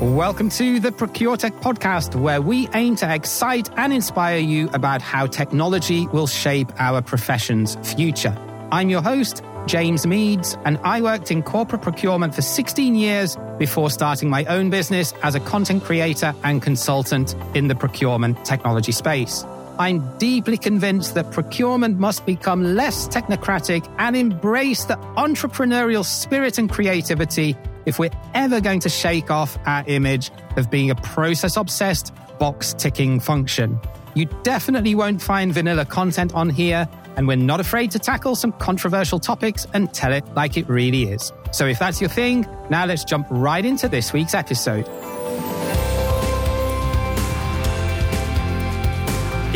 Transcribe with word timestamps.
Welcome 0.00 0.48
to 0.50 0.78
the 0.78 0.92
ProcureTech 0.92 1.60
podcast, 1.60 2.14
where 2.14 2.40
we 2.40 2.68
aim 2.72 2.94
to 2.96 3.12
excite 3.12 3.68
and 3.76 3.92
inspire 3.92 4.38
you 4.38 4.70
about 4.72 5.02
how 5.02 5.26
technology 5.26 6.06
will 6.06 6.28
shape 6.28 6.68
our 6.78 7.02
profession's 7.02 7.74
future. 7.94 8.32
I'm 8.70 8.90
your 8.90 9.02
host, 9.02 9.42
James 9.66 10.06
Meads, 10.06 10.56
and 10.64 10.78
I 10.84 11.02
worked 11.02 11.32
in 11.32 11.42
corporate 11.42 11.82
procurement 11.82 12.32
for 12.32 12.42
16 12.42 12.94
years 12.94 13.36
before 13.58 13.90
starting 13.90 14.30
my 14.30 14.44
own 14.44 14.70
business 14.70 15.14
as 15.24 15.34
a 15.34 15.40
content 15.40 15.82
creator 15.82 16.32
and 16.44 16.62
consultant 16.62 17.34
in 17.56 17.66
the 17.66 17.74
procurement 17.74 18.44
technology 18.44 18.92
space. 18.92 19.44
I'm 19.80 20.16
deeply 20.18 20.58
convinced 20.58 21.14
that 21.14 21.32
procurement 21.32 21.98
must 21.98 22.24
become 22.24 22.76
less 22.76 23.08
technocratic 23.08 23.92
and 23.98 24.16
embrace 24.16 24.84
the 24.84 24.94
entrepreneurial 25.16 26.04
spirit 26.04 26.56
and 26.56 26.70
creativity 26.70 27.56
if 27.88 27.98
we're 27.98 28.10
ever 28.34 28.60
going 28.60 28.80
to 28.80 28.88
shake 28.88 29.30
off 29.30 29.58
our 29.66 29.82
image 29.86 30.30
of 30.56 30.70
being 30.70 30.90
a 30.90 30.94
process 30.96 31.56
obsessed, 31.56 32.12
box 32.38 32.74
ticking 32.74 33.18
function. 33.18 33.80
You 34.14 34.26
definitely 34.42 34.94
won't 34.94 35.22
find 35.22 35.52
vanilla 35.52 35.84
content 35.84 36.34
on 36.34 36.50
here, 36.50 36.88
and 37.16 37.26
we're 37.26 37.36
not 37.36 37.60
afraid 37.60 37.90
to 37.92 37.98
tackle 37.98 38.36
some 38.36 38.52
controversial 38.52 39.18
topics 39.18 39.66
and 39.72 39.92
tell 39.92 40.12
it 40.12 40.24
like 40.34 40.56
it 40.56 40.68
really 40.68 41.04
is. 41.04 41.32
So 41.50 41.66
if 41.66 41.78
that's 41.78 42.00
your 42.00 42.10
thing, 42.10 42.46
now 42.68 42.84
let's 42.84 43.04
jump 43.04 43.26
right 43.30 43.64
into 43.64 43.88
this 43.88 44.12
week's 44.12 44.34
episode. 44.34 44.86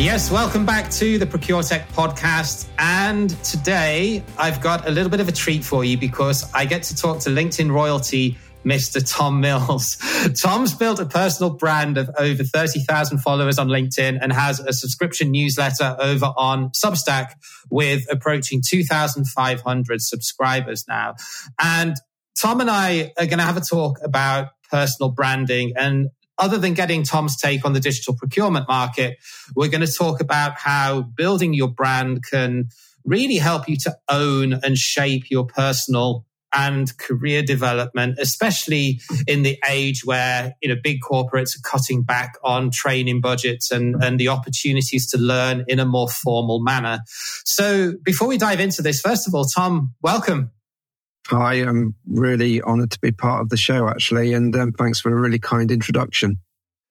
Yes, 0.02 0.33
welcome 0.33 0.66
back 0.66 0.91
to 0.95 1.16
the 1.16 1.27
ProcureTech 1.27 1.87
podcast. 1.92 2.66
And 2.80 3.30
today 3.45 4.25
I've 4.37 4.61
got 4.61 4.88
a 4.88 4.91
little 4.91 5.09
bit 5.09 5.20
of 5.20 5.28
a 5.28 5.33
treat 5.33 5.62
for 5.62 5.84
you 5.84 5.97
because 5.97 6.52
I 6.52 6.65
get 6.65 6.83
to 6.83 6.97
talk 6.97 7.20
to 7.20 7.30
LinkedIn 7.30 7.70
royalty 7.70 8.37
Mr. 8.65 9.01
Tom 9.09 9.41
Mills. 9.41 9.98
Tom's 10.42 10.75
built 10.75 10.98
a 10.98 11.06
personal 11.06 11.55
brand 11.55 11.98
of 11.98 12.11
over 12.19 12.42
30,000 12.42 13.19
followers 13.19 13.61
on 13.61 13.69
LinkedIn 13.69 14.19
and 14.20 14.33
has 14.33 14.59
a 14.59 14.72
subscription 14.72 15.31
newsletter 15.31 15.97
over 16.00 16.33
on 16.37 16.70
Substack 16.70 17.34
with 17.70 18.05
approaching 18.11 18.61
2,500 18.69 20.03
subscribers 20.03 20.84
now. 20.89 21.14
And 21.61 21.94
Tom 22.37 22.61
and 22.61 22.69
I 22.69 23.12
are 23.16 23.27
going 23.27 23.39
to 23.39 23.44
have 23.44 23.56
a 23.56 23.61
talk 23.61 24.00
about 24.03 24.48
personal 24.69 25.12
branding 25.12 25.75
and 25.77 26.09
other 26.43 26.59
than 26.59 26.75
getting 26.75 27.05
Tom's 27.05 27.37
take 27.37 27.65
on 27.65 27.73
the 27.73 27.79
digital 27.79 28.17
procurement 28.17 28.67
market, 28.67 29.17
we're 29.55 29.69
going 29.69 29.87
to 29.87 29.93
talk 29.93 30.21
about 30.21 30.59
how 30.59 31.03
building 31.03 31.55
your 31.55 31.69
brand 31.69 32.25
can 32.29 32.69
really 33.05 33.37
help 33.37 33.69
you 33.69 33.77
to 33.77 33.97
own 34.09 34.53
and 34.53 34.77
shape 34.77 35.31
your 35.31 35.47
personal 35.47 36.27
and 36.53 36.99
career 36.99 37.43
development, 37.43 38.19
especially 38.19 39.01
in 39.27 39.43
the 39.43 39.59
age 39.71 40.05
where 40.05 40.55
you 40.61 40.69
know 40.69 40.75
big 40.83 41.01
corporates 41.01 41.57
are 41.57 41.62
cutting 41.65 42.03
back 42.03 42.34
on 42.43 42.71
training 42.71 43.21
budgets 43.21 43.71
and, 43.71 44.03
and 44.03 44.19
the 44.19 44.29
opportunities 44.29 45.09
to 45.11 45.19
learn 45.19 45.65
in 45.69 45.79
a 45.79 45.87
more 45.87 46.09
formal 46.09 46.61
manner. 46.61 46.99
So 47.45 47.95
before 48.03 48.27
we 48.27 48.37
dive 48.37 48.61
into 48.61 48.83
this, 48.83 49.01
first 49.01 49.29
of 49.29 49.34
all, 49.34 49.45
Tom, 49.45 49.95
welcome. 50.03 50.51
I 51.31 51.55
am 51.55 51.95
really 52.06 52.61
honored 52.62 52.91
to 52.92 53.01
be 53.01 53.12
part 53.12 53.42
of 53.42 53.48
the 53.48 53.56
show, 53.56 53.89
actually, 53.89 54.33
and 54.33 54.55
um, 54.56 54.73
thanks 54.73 55.01
for 55.01 55.11
a 55.11 55.20
really 55.20 55.39
kind 55.39 55.70
introduction. 55.70 56.39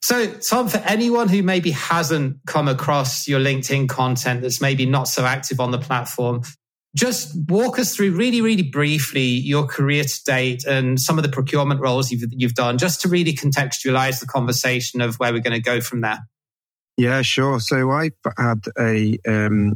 So, 0.04 0.34
Tom, 0.34 0.68
for 0.68 0.80
anyone 0.80 1.28
who 1.28 1.44
maybe 1.44 1.72
hasn't 1.72 2.38
come 2.48 2.68
across 2.68 3.28
your 3.28 3.40
LinkedIn 3.40 3.88
content 3.88 4.42
that's 4.42 4.62
maybe 4.62 4.86
not 4.86 5.08
so 5.08 5.26
active 5.26 5.60
on 5.60 5.72
the 5.72 5.78
platform, 5.78 6.42
just 6.96 7.38
walk 7.48 7.78
us 7.78 7.96
through 7.96 8.12
really, 8.12 8.42
really 8.42 8.64
briefly 8.64 9.22
your 9.22 9.66
career 9.66 10.04
to 10.04 10.24
date 10.26 10.66
and 10.66 11.00
some 11.00 11.18
of 11.18 11.24
the 11.24 11.30
procurement 11.30 11.80
roles 11.80 12.12
you've, 12.12 12.24
you've 12.32 12.56
done, 12.56 12.78
just 12.78 13.02
to 13.02 13.10
really 13.10 13.34
contextualize 13.34 14.20
the 14.20 14.26
conversation 14.26 15.02
of 15.02 15.16
where 15.16 15.32
we're 15.32 15.40
going 15.40 15.54
to 15.54 15.62
go 15.62 15.80
from 15.82 16.02
there. 16.02 16.20
Yeah, 16.98 17.22
sure. 17.22 17.60
So 17.60 17.92
I've 17.92 18.12
had 18.38 18.66
a 18.78 19.18
um, 19.28 19.76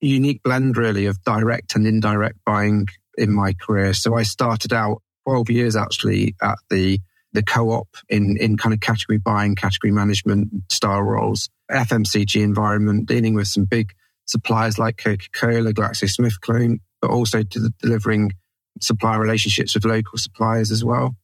unique 0.00 0.42
blend, 0.42 0.76
really, 0.76 1.06
of 1.06 1.22
direct 1.22 1.76
and 1.76 1.86
indirect 1.86 2.38
buying 2.44 2.86
in 3.16 3.32
my 3.32 3.52
career. 3.52 3.94
So 3.94 4.14
I 4.14 4.22
started 4.22 4.72
out 4.72 5.02
12 5.26 5.50
years 5.50 5.76
actually 5.76 6.34
at 6.42 6.58
the 6.70 7.00
the 7.32 7.42
co-op 7.42 7.88
in 8.08 8.36
in 8.38 8.56
kind 8.56 8.72
of 8.72 8.80
category 8.80 9.18
buying, 9.18 9.54
category 9.54 9.92
management 9.92 10.48
style 10.70 11.02
roles, 11.02 11.48
FMCG 11.70 12.42
environment, 12.42 13.06
dealing 13.06 13.34
with 13.34 13.48
some 13.48 13.64
big 13.64 13.92
suppliers 14.26 14.78
like 14.78 14.96
Coca-Cola, 14.96 15.72
GlaxoSmithKline, 15.72 16.80
but 17.00 17.10
also 17.10 17.42
delivering 17.42 18.32
supplier 18.80 19.20
relationships 19.20 19.74
with 19.74 19.84
local 19.84 20.18
suppliers 20.18 20.70
as 20.70 20.84
well. 20.84 21.16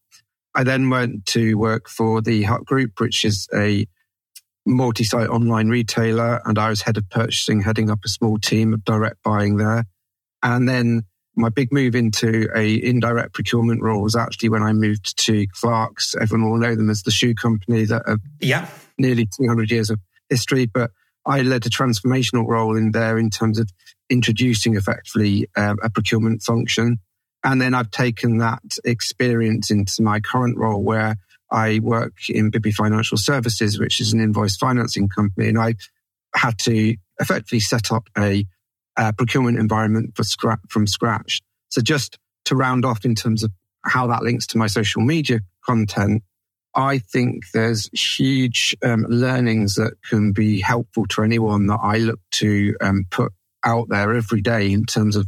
I 0.54 0.64
then 0.64 0.90
went 0.90 1.26
to 1.26 1.54
work 1.54 1.88
for 1.88 2.20
the 2.20 2.42
Hut 2.42 2.64
Group, 2.64 3.00
which 3.00 3.24
is 3.24 3.48
a 3.54 3.86
multi-site 4.66 5.28
online 5.28 5.68
retailer, 5.68 6.40
and 6.44 6.58
I 6.58 6.68
was 6.68 6.82
head 6.82 6.96
of 6.96 7.08
purchasing, 7.08 7.62
heading 7.62 7.90
up 7.90 8.00
a 8.04 8.08
small 8.08 8.38
team 8.38 8.74
of 8.74 8.84
direct 8.84 9.22
buying 9.22 9.56
there. 9.56 9.86
And 10.42 10.68
then 10.68 11.02
my 11.34 11.48
big 11.48 11.72
move 11.72 11.94
into 11.94 12.48
a 12.54 12.82
indirect 12.82 13.32
procurement 13.32 13.82
role 13.82 14.02
was 14.02 14.16
actually 14.16 14.50
when 14.50 14.62
I 14.62 14.72
moved 14.72 15.16
to 15.24 15.46
Clarks. 15.52 16.14
Everyone 16.14 16.50
will 16.50 16.58
know 16.58 16.74
them 16.74 16.90
as 16.90 17.02
the 17.02 17.10
shoe 17.10 17.34
company 17.34 17.84
that 17.86 18.02
have 18.06 18.20
yeah. 18.40 18.68
nearly 18.98 19.26
200 19.26 19.70
years 19.70 19.90
of 19.90 19.98
history. 20.28 20.66
But 20.66 20.90
I 21.24 21.42
led 21.42 21.64
a 21.66 21.70
transformational 21.70 22.46
role 22.46 22.76
in 22.76 22.92
there 22.92 23.16
in 23.16 23.30
terms 23.30 23.58
of 23.58 23.70
introducing 24.10 24.76
effectively 24.76 25.48
uh, 25.56 25.74
a 25.82 25.88
procurement 25.88 26.42
function. 26.42 26.98
And 27.44 27.60
then 27.60 27.74
I've 27.74 27.90
taken 27.90 28.38
that 28.38 28.62
experience 28.84 29.70
into 29.70 30.02
my 30.02 30.20
current 30.20 30.58
role 30.58 30.82
where 30.82 31.16
I 31.50 31.80
work 31.80 32.14
in 32.28 32.50
Bibby 32.50 32.72
Financial 32.72 33.16
Services, 33.16 33.78
which 33.78 34.00
is 34.00 34.12
an 34.12 34.20
invoice 34.20 34.56
financing 34.56 35.08
company. 35.08 35.48
And 35.48 35.58
I 35.58 35.74
had 36.34 36.58
to 36.60 36.96
effectively 37.20 37.60
set 37.60 37.90
up 37.90 38.08
a 38.16 38.46
uh, 38.96 39.12
procurement 39.12 39.58
environment 39.58 40.14
for 40.14 40.22
scra- 40.22 40.58
from 40.68 40.86
scratch. 40.86 41.40
So 41.68 41.80
just 41.80 42.18
to 42.46 42.56
round 42.56 42.84
off 42.84 43.04
in 43.04 43.14
terms 43.14 43.42
of 43.42 43.50
how 43.84 44.06
that 44.08 44.22
links 44.22 44.46
to 44.48 44.58
my 44.58 44.66
social 44.66 45.02
media 45.02 45.40
content, 45.64 46.22
I 46.74 46.98
think 46.98 47.44
there's 47.52 47.88
huge 47.92 48.74
um, 48.84 49.04
learnings 49.08 49.74
that 49.74 49.94
can 50.08 50.32
be 50.32 50.60
helpful 50.60 51.06
to 51.08 51.22
anyone 51.22 51.66
that 51.66 51.80
I 51.82 51.98
look 51.98 52.20
to 52.32 52.74
um, 52.80 53.04
put 53.10 53.32
out 53.64 53.88
there 53.88 54.14
every 54.14 54.40
day 54.40 54.72
in 54.72 54.84
terms 54.84 55.16
of 55.16 55.26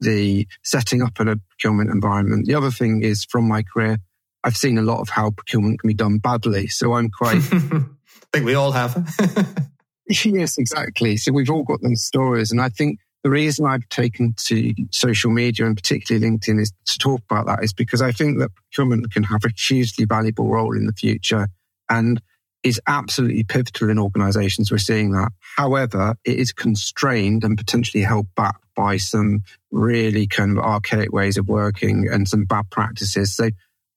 the 0.00 0.46
setting 0.62 1.02
up 1.02 1.20
in 1.20 1.28
a 1.28 1.36
procurement 1.36 1.90
environment. 1.90 2.46
The 2.46 2.54
other 2.54 2.70
thing 2.70 3.02
is 3.02 3.24
from 3.24 3.46
my 3.46 3.62
career, 3.62 3.98
I've 4.44 4.56
seen 4.56 4.78
a 4.78 4.82
lot 4.82 5.00
of 5.00 5.08
how 5.08 5.30
procurement 5.30 5.80
can 5.80 5.88
be 5.88 5.94
done 5.94 6.18
badly. 6.18 6.68
So 6.68 6.94
I'm 6.94 7.10
quite. 7.10 7.42
I 7.52 7.60
think 8.32 8.46
we 8.46 8.54
all 8.54 8.72
have. 8.72 8.96
yes, 10.08 10.58
exactly. 10.58 11.16
So 11.16 11.32
we've 11.32 11.50
all 11.50 11.64
got 11.64 11.82
those 11.82 12.04
stories. 12.04 12.52
And 12.52 12.60
I 12.60 12.68
think 12.68 13.00
the 13.24 13.30
reason 13.30 13.66
I've 13.66 13.88
taken 13.88 14.34
to 14.46 14.74
social 14.90 15.30
media 15.30 15.66
and 15.66 15.76
particularly 15.76 16.26
LinkedIn 16.26 16.60
is 16.60 16.72
to 16.86 16.98
talk 16.98 17.22
about 17.28 17.46
that 17.46 17.64
is 17.64 17.72
because 17.72 18.00
I 18.00 18.12
think 18.12 18.38
that 18.38 18.54
procurement 18.54 19.12
can 19.12 19.24
have 19.24 19.44
a 19.44 19.50
hugely 19.56 20.04
valuable 20.04 20.48
role 20.48 20.76
in 20.76 20.86
the 20.86 20.92
future 20.92 21.48
and 21.88 22.20
is 22.62 22.80
absolutely 22.86 23.44
pivotal 23.44 23.90
in 23.90 23.98
organizations. 23.98 24.70
We're 24.70 24.78
seeing 24.78 25.12
that. 25.12 25.30
However, 25.56 26.16
it 26.24 26.38
is 26.38 26.52
constrained 26.52 27.44
and 27.44 27.56
potentially 27.56 28.02
held 28.02 28.26
back 28.34 28.56
by 28.74 28.96
some 28.96 29.42
really 29.70 30.26
kind 30.26 30.52
of 30.52 30.58
archaic 30.58 31.12
ways 31.12 31.36
of 31.36 31.48
working 31.48 32.08
and 32.10 32.28
some 32.28 32.44
bad 32.44 32.68
practices. 32.70 33.34
So 33.34 33.50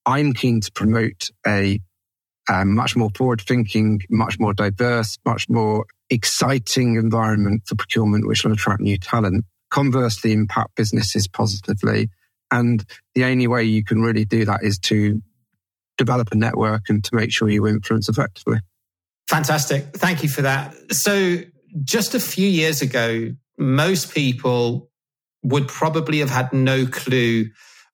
I'm 0.06 0.32
keen 0.32 0.60
to 0.60 0.72
promote 0.72 1.30
a, 1.46 1.80
much 2.64 2.96
more 2.96 3.10
forward 3.14 3.40
thinking, 3.40 4.02
much 4.10 4.40
more 4.40 4.52
diverse, 4.52 5.18
much 5.24 5.48
more 5.48 5.84
exciting 6.10 6.96
environment 6.96 7.62
for 7.66 7.76
procurement, 7.76 8.26
which 8.26 8.44
will 8.44 8.52
attract 8.52 8.80
new 8.80 8.98
talent. 8.98 9.44
Conversely, 9.70 10.32
impact 10.32 10.74
businesses 10.76 11.28
positively. 11.28 12.08
And 12.50 12.84
the 13.14 13.24
only 13.24 13.46
way 13.46 13.62
you 13.64 13.84
can 13.84 14.02
really 14.02 14.24
do 14.24 14.44
that 14.44 14.62
is 14.62 14.78
to 14.80 15.22
develop 15.96 16.32
a 16.32 16.34
network 16.34 16.88
and 16.88 17.04
to 17.04 17.14
make 17.14 17.32
sure 17.32 17.48
you 17.48 17.66
influence 17.66 18.08
effectively. 18.08 18.58
Fantastic. 19.28 19.84
Thank 19.94 20.22
you 20.22 20.28
for 20.28 20.42
that. 20.42 20.74
So, 20.92 21.38
just 21.84 22.16
a 22.16 22.20
few 22.20 22.48
years 22.48 22.82
ago, 22.82 23.32
most 23.56 24.12
people 24.12 24.90
would 25.44 25.68
probably 25.68 26.18
have 26.18 26.30
had 26.30 26.52
no 26.52 26.86
clue 26.86 27.46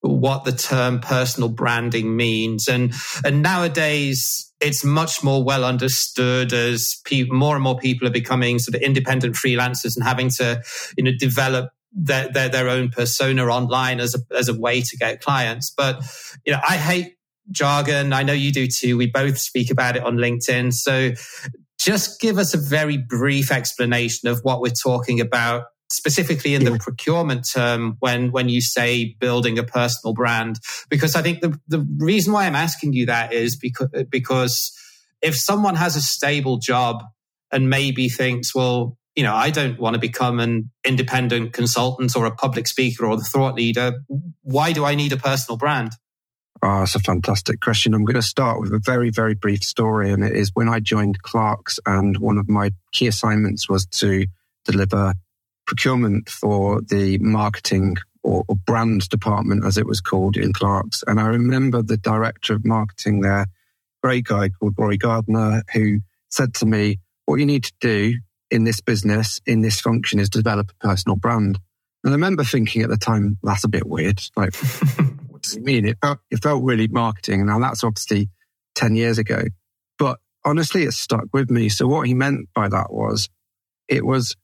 what 0.09 0.45
the 0.45 0.53
term 0.53 1.01
personal 1.01 1.49
branding 1.49 2.17
means. 2.17 2.69
And, 2.69 2.93
and 3.25 3.43
nowadays, 3.43 4.53
it's 4.61 4.85
much 4.85 5.23
more 5.23 5.45
well 5.45 5.65
understood 5.65 6.53
as 6.53 7.01
pe- 7.05 7.25
more 7.25 7.55
and 7.55 7.63
more 7.63 7.79
people 7.79 8.09
are 8.09 8.13
becoming 8.13 8.59
sort 8.59 8.75
of 8.75 8.83
independent 8.83 9.35
freelancers 9.35 9.97
and 9.97 10.05
having 10.05 10.31
to, 10.31 10.63
you 10.97 11.05
know, 11.05 11.13
develop 11.19 11.71
their, 11.93 12.31
their, 12.31 12.49
their 12.49 12.69
own 12.69 12.89
persona 12.89 13.45
online 13.47 14.01
as 14.01 14.15
a, 14.15 14.37
as 14.37 14.49
a 14.49 14.59
way 14.59 14.83
to 14.83 14.97
get 14.97 15.21
clients. 15.21 15.71
But, 15.71 16.03
you 16.45 16.53
know, 16.53 16.61
I 16.67 16.77
hate 16.77 17.17
jargon. 17.51 18.13
I 18.13 18.23
know 18.23 18.33
you 18.33 18.53
do 18.53 18.67
too. 18.67 18.97
We 18.97 19.07
both 19.07 19.39
speak 19.39 19.71
about 19.71 19.97
it 19.97 20.03
on 20.03 20.17
LinkedIn. 20.17 20.73
So 20.73 21.13
just 21.79 22.21
give 22.21 22.39
us 22.39 22.55
a 22.55 22.59
very 22.59 22.97
brief 22.97 23.53
explanation 23.53 24.29
of 24.29 24.41
what 24.43 24.61
we're 24.61 24.71
talking 24.71 25.21
about 25.21 25.65
specifically 25.91 26.55
in 26.55 26.65
the 26.65 26.79
procurement 26.79 27.47
term 27.49 27.97
when 28.01 28.33
when 28.33 28.49
you 28.49 28.61
say 28.61 29.17
building 29.21 29.59
a 29.59 29.63
personal 29.63 30.13
brand 30.13 30.59
because 30.89 31.15
i 31.15 31.23
think 31.23 31.41
the, 31.41 31.59
the 31.69 31.87
reason 31.99 32.33
why 32.33 32.45
i'm 32.45 32.57
asking 32.57 32.93
you 32.93 33.07
that 33.07 33.33
is 33.33 33.57
because 33.57 33.89
because 34.11 34.73
if 35.23 35.37
someone 35.37 35.77
has 35.77 35.95
a 35.97 36.01
stable 36.01 36.59
job 36.59 37.05
and 37.53 37.71
maybe 37.71 38.09
thinks 38.09 38.53
well 38.55 38.99
you 39.15 39.23
know 39.23 39.35
i 39.35 39.49
don't 39.49 39.79
want 39.79 39.95
to 39.95 40.01
become 40.01 40.41
an 40.41 40.71
independent 40.85 41.53
consultant 41.53 42.17
or 42.17 42.27
a 42.27 42.35
public 42.35 42.67
speaker 42.67 43.07
or 43.07 43.17
the 43.17 43.29
thought 43.33 43.55
leader 43.55 43.93
why 44.43 44.73
do 44.73 44.85
i 44.85 44.97
need 44.97 45.13
a 45.13 45.17
personal 45.17 45.57
brand 45.57 45.93
ah, 46.63 46.81
Oh, 46.81 46.83
it's 46.83 46.97
a 46.97 47.01
fantastic 47.01 47.61
question. 47.61 47.95
I'm 47.95 48.05
going 48.05 48.15
to 48.15 48.23
start 48.23 48.61
with 48.61 48.73
a 48.73 48.81
very, 48.83 49.11
very 49.11 49.35
brief 49.35 49.63
story. 49.63 50.11
And 50.11 50.25
it 50.25 50.35
is 50.35 50.51
when 50.55 50.71
I 50.71 50.81
joined 50.81 51.23
Clarks, 51.23 51.79
and 51.85 52.17
one 52.17 52.39
of 52.39 52.49
my 52.49 52.71
key 52.93 53.07
assignments 53.07 53.69
was 53.69 53.85
to 54.01 54.27
deliver 54.65 55.13
procurement 55.67 56.29
for 56.29 56.81
the 56.81 57.19
marketing 57.19 57.97
or, 58.23 58.45
or, 58.49 58.57
brand 58.57 59.09
department, 59.09 59.65
as 59.65 59.79
it 59.79 59.87
was 59.87 60.01
called 60.01 60.37
in 60.37 60.53
Clarks. 60.53 61.05
And 61.07 61.21
I 61.21 61.27
remember 61.27 61.83
the 61.83 61.97
director 61.97 62.55
of 62.55 62.65
marketing 62.65 63.21
there, 63.21 63.47
great 64.03 64.25
guy 64.25 64.49
called 64.49 64.75
Rory 64.77 64.97
Gardner, 64.97 65.63
who 65.73 66.01
said 66.29 66.55
to 66.55 66.67
me, 66.67 66.99
What 67.27 67.37
you 67.37 67.47
need 67.47 67.65
to 67.65 67.73
do 67.81 68.15
in 68.51 68.65
this 68.65 68.81
business, 68.81 69.41
in 69.47 69.61
this 69.61 69.81
function, 69.81 70.19
is 70.19 70.29
develop 70.29 70.71
a 70.71 70.87
personal 70.87 71.17
brand. 71.17 71.59
And 72.03 72.13
I 72.13 72.17
remember 72.17 72.45
thinking 72.45 72.83
at 72.83 72.91
the 72.91 72.97
time, 72.97 73.39
that's 73.43 73.65
a 73.65 73.69
bit 73.69 73.87
weird. 73.87 74.21
Like, 74.37 74.55
what 75.29 75.43
does 75.43 75.57
it 75.57 75.63
mean? 75.63 75.87
It 75.87 75.99
felt, 76.01 76.19
it 76.31 76.43
felt 76.43 76.65
really 76.65 76.89
marketing. 76.89 77.41
And 77.41 77.49
now, 77.49 77.61
that's 77.61 77.85
obviously 77.85 78.29
10 78.75 78.97
years 78.97 79.19
ago. 79.19 79.43
But 79.99 80.19
honestly, 80.45 80.83
it 80.83 80.93
stuck 80.93 81.27
with 81.33 81.51
me. 81.51 81.69
So, 81.69 81.87
what 81.87 82.07
he 82.07 82.15
meant 82.15 82.49
by 82.55 82.69
that 82.69 82.93
was, 82.93 83.29
it 83.89 84.05
was 84.05 84.37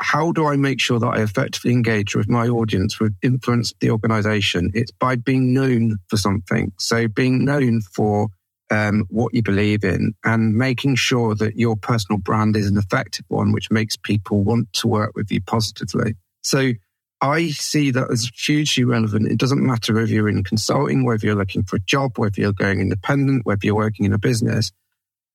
how 0.00 0.32
do 0.32 0.46
I 0.46 0.56
make 0.56 0.80
sure 0.80 0.98
that 0.98 1.06
I 1.06 1.22
effectively 1.22 1.72
engage 1.72 2.16
with 2.16 2.28
my 2.28 2.48
audience 2.48 2.98
with 2.98 3.14
influence 3.22 3.72
the 3.80 3.90
organization? 3.90 4.70
It's 4.74 4.90
by 4.92 5.16
being 5.16 5.52
known 5.52 5.98
for 6.08 6.16
something. 6.16 6.72
So 6.78 7.06
being 7.06 7.44
known 7.44 7.82
for 7.82 8.28
um, 8.70 9.04
what 9.10 9.34
you 9.34 9.42
believe 9.42 9.84
in 9.84 10.14
and 10.24 10.54
making 10.54 10.94
sure 10.94 11.34
that 11.34 11.56
your 11.56 11.76
personal 11.76 12.18
brand 12.18 12.56
is 12.56 12.66
an 12.66 12.78
effective 12.78 13.26
one, 13.28 13.52
which 13.52 13.70
makes 13.70 13.96
people 13.96 14.42
want 14.42 14.72
to 14.74 14.88
work 14.88 15.12
with 15.14 15.30
you 15.30 15.42
positively. 15.42 16.14
So 16.42 16.72
I 17.20 17.48
see 17.48 17.90
that 17.90 18.10
as 18.10 18.30
hugely 18.34 18.84
relevant. 18.84 19.30
It 19.30 19.38
doesn't 19.38 19.64
matter 19.64 19.92
whether 19.92 20.06
you're 20.06 20.30
in 20.30 20.44
consulting, 20.44 21.04
whether 21.04 21.26
you're 21.26 21.34
looking 21.34 21.64
for 21.64 21.76
a 21.76 21.80
job, 21.80 22.18
whether 22.18 22.40
you're 22.40 22.52
going 22.52 22.80
independent, 22.80 23.44
whether 23.44 23.60
you're 23.64 23.74
working 23.74 24.06
in 24.06 24.14
a 24.14 24.18
business 24.18 24.72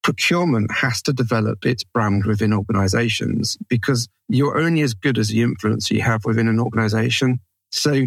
procurement 0.06 0.70
has 0.70 1.02
to 1.02 1.12
develop 1.12 1.66
its 1.66 1.82
brand 1.82 2.26
within 2.26 2.52
organizations 2.52 3.58
because 3.68 4.08
you're 4.28 4.56
only 4.56 4.80
as 4.82 4.94
good 4.94 5.18
as 5.18 5.30
the 5.30 5.42
influence 5.42 5.90
you 5.90 6.00
have 6.00 6.24
within 6.24 6.46
an 6.46 6.60
organization. 6.60 7.40
So 7.72 8.06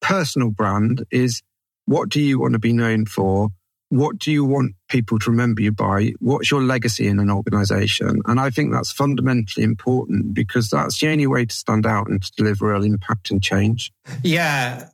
personal 0.00 0.50
brand 0.50 1.04
is 1.12 1.40
what 1.84 2.08
do 2.08 2.20
you 2.20 2.40
want 2.40 2.54
to 2.54 2.58
be 2.58 2.72
known 2.72 3.06
for? 3.06 3.50
What 3.88 4.18
do 4.18 4.32
you 4.32 4.44
want 4.44 4.72
people 4.88 5.20
to 5.20 5.30
remember 5.30 5.62
you 5.62 5.70
by? 5.70 6.14
What's 6.18 6.50
your 6.50 6.60
legacy 6.60 7.06
in 7.06 7.20
an 7.20 7.30
organization? 7.30 8.20
And 8.26 8.40
I 8.40 8.50
think 8.50 8.72
that's 8.72 8.90
fundamentally 8.90 9.62
important 9.62 10.34
because 10.34 10.70
that's 10.70 10.98
the 10.98 11.08
only 11.08 11.28
way 11.28 11.44
to 11.44 11.54
stand 11.54 11.86
out 11.86 12.08
and 12.08 12.20
to 12.20 12.32
deliver 12.36 12.66
real 12.66 12.82
impact 12.82 13.30
and 13.30 13.40
change. 13.40 13.92
Yeah. 14.24 14.88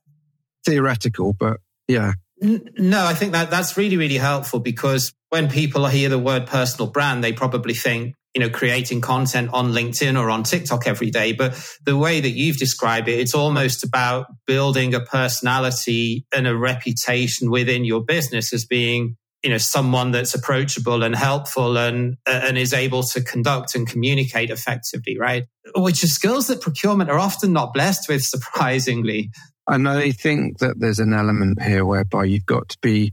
Theoretical, 0.67 1.32
but 1.32 1.61
yeah. 1.88 2.12
No, 2.41 3.05
I 3.05 3.15
think 3.15 3.33
that 3.33 3.51
that's 3.51 3.77
really, 3.77 3.97
really 3.97 4.19
helpful 4.19 4.61
because 4.61 5.13
when 5.31 5.49
people 5.49 5.87
hear 5.87 6.09
the 6.09 6.19
word 6.19 6.47
personal 6.47 6.91
brand, 6.91 7.23
they 7.23 7.33
probably 7.33 7.75
think, 7.75 8.15
you 8.35 8.41
know, 8.41 8.51
creating 8.51 9.01
content 9.01 9.51
on 9.53 9.73
LinkedIn 9.73 10.21
or 10.21 10.31
on 10.31 10.43
TikTok 10.43 10.87
every 10.87 11.11
day. 11.11 11.33
But 11.33 11.61
the 11.85 11.97
way 11.97 12.21
that 12.21 12.31
you've 12.31 12.57
described 12.57 13.09
it, 13.09 13.21
it's 13.21 13.35
almost 13.35 13.85
about 13.85 14.27
building 14.47 14.95
a 14.95 15.01
personality 15.01 16.27
and 16.35 16.47
a 16.47 16.57
reputation 16.57 17.51
within 17.51 17.85
your 17.85 18.05
business 18.05 18.53
as 18.53 18.65
being, 18.65 19.17
you 19.45 19.51
know, 19.51 19.59
someone 19.59 20.11
that's 20.11 20.35
approachable 20.35 21.05
and 21.05 21.15
helpful 21.15 21.77
and, 21.77 22.17
and 22.27 22.59
is 22.59 22.73
able 22.73 23.05
to 23.05 23.23
conduct 23.23 23.77
and 23.77 23.87
communicate 23.87 24.51
effectively, 24.51 25.17
right? 25.17 25.45
Which 25.77 26.03
are 26.03 26.09
skills 26.09 26.49
that 26.49 26.61
procurement 26.61 27.11
are 27.11 27.19
often 27.19 27.53
not 27.53 27.73
blessed 27.73 28.09
with, 28.09 28.23
surprisingly. 28.25 29.31
And 29.66 29.88
I 29.88 30.11
think 30.11 30.58
that 30.58 30.78
there's 30.78 30.99
an 30.99 31.14
element 31.14 31.62
here 31.62 31.84
whereby 31.84 32.25
you've 32.25 32.46
got 32.46 32.69
to 32.70 32.78
be 32.81 33.12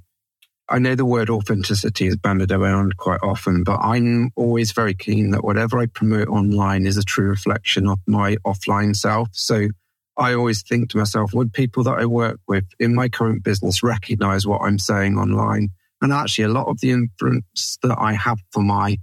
I 0.72 0.80
know 0.80 0.96
the 0.96 1.04
word 1.04 1.30
authenticity 1.30 2.08
is 2.08 2.16
banded 2.16 2.54
around 2.54 2.96
quite 2.96 3.20
often, 3.22 3.66
but 3.66 3.80
I'm 3.82 4.32
always 4.38 4.72
very 4.72 4.94
keen 4.94 5.32
that 5.32 5.44
whatever 5.44 5.78
I 5.80 5.88
promote 5.88 6.30
online 6.30 6.86
is 6.86 6.96
a 6.96 7.04
true 7.04 7.28
reflection 7.28 7.90
of 7.90 8.00
my 8.08 8.38
offline 8.46 8.96
self. 8.96 9.28
So 9.34 9.68
I 10.18 10.34
always 10.34 10.64
think 10.64 10.90
to 10.92 10.98
myself, 10.98 11.34
would 11.34 11.52
people 11.52 11.84
that 11.84 12.00
I 12.00 12.06
work 12.06 12.40
with 12.48 12.64
in 12.80 12.96
my 12.96 13.10
current 13.10 13.44
business 13.44 13.84
recognize 13.84 14.48
what 14.48 14.62
I'm 14.62 14.80
saying 14.80 15.18
online? 15.18 15.72
And 16.02 16.14
actually, 16.14 16.46
a 16.46 16.50
lot 16.50 16.68
of 16.68 16.80
the 16.80 16.92
influence 16.92 17.78
that 17.84 17.98
I 18.00 18.14
have 18.14 18.40
for 18.52 18.64
my 18.64 18.98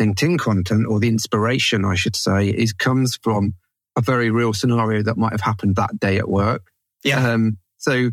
LinkedIn 0.00 0.40
content 0.40 0.86
or 0.88 0.98
the 0.98 1.08
inspiration, 1.08 1.84
I 1.84 1.94
should 1.94 2.16
say, 2.16 2.48
is 2.48 2.72
comes 2.72 3.16
from 3.22 3.54
a 3.96 4.00
very 4.00 4.30
real 4.30 4.52
scenario 4.52 5.02
that 5.02 5.16
might 5.16 5.32
have 5.32 5.40
happened 5.40 5.76
that 5.76 5.98
day 5.98 6.18
at 6.18 6.28
work. 6.28 6.62
Yeah. 7.04 7.32
Um, 7.32 7.58
so 7.78 8.10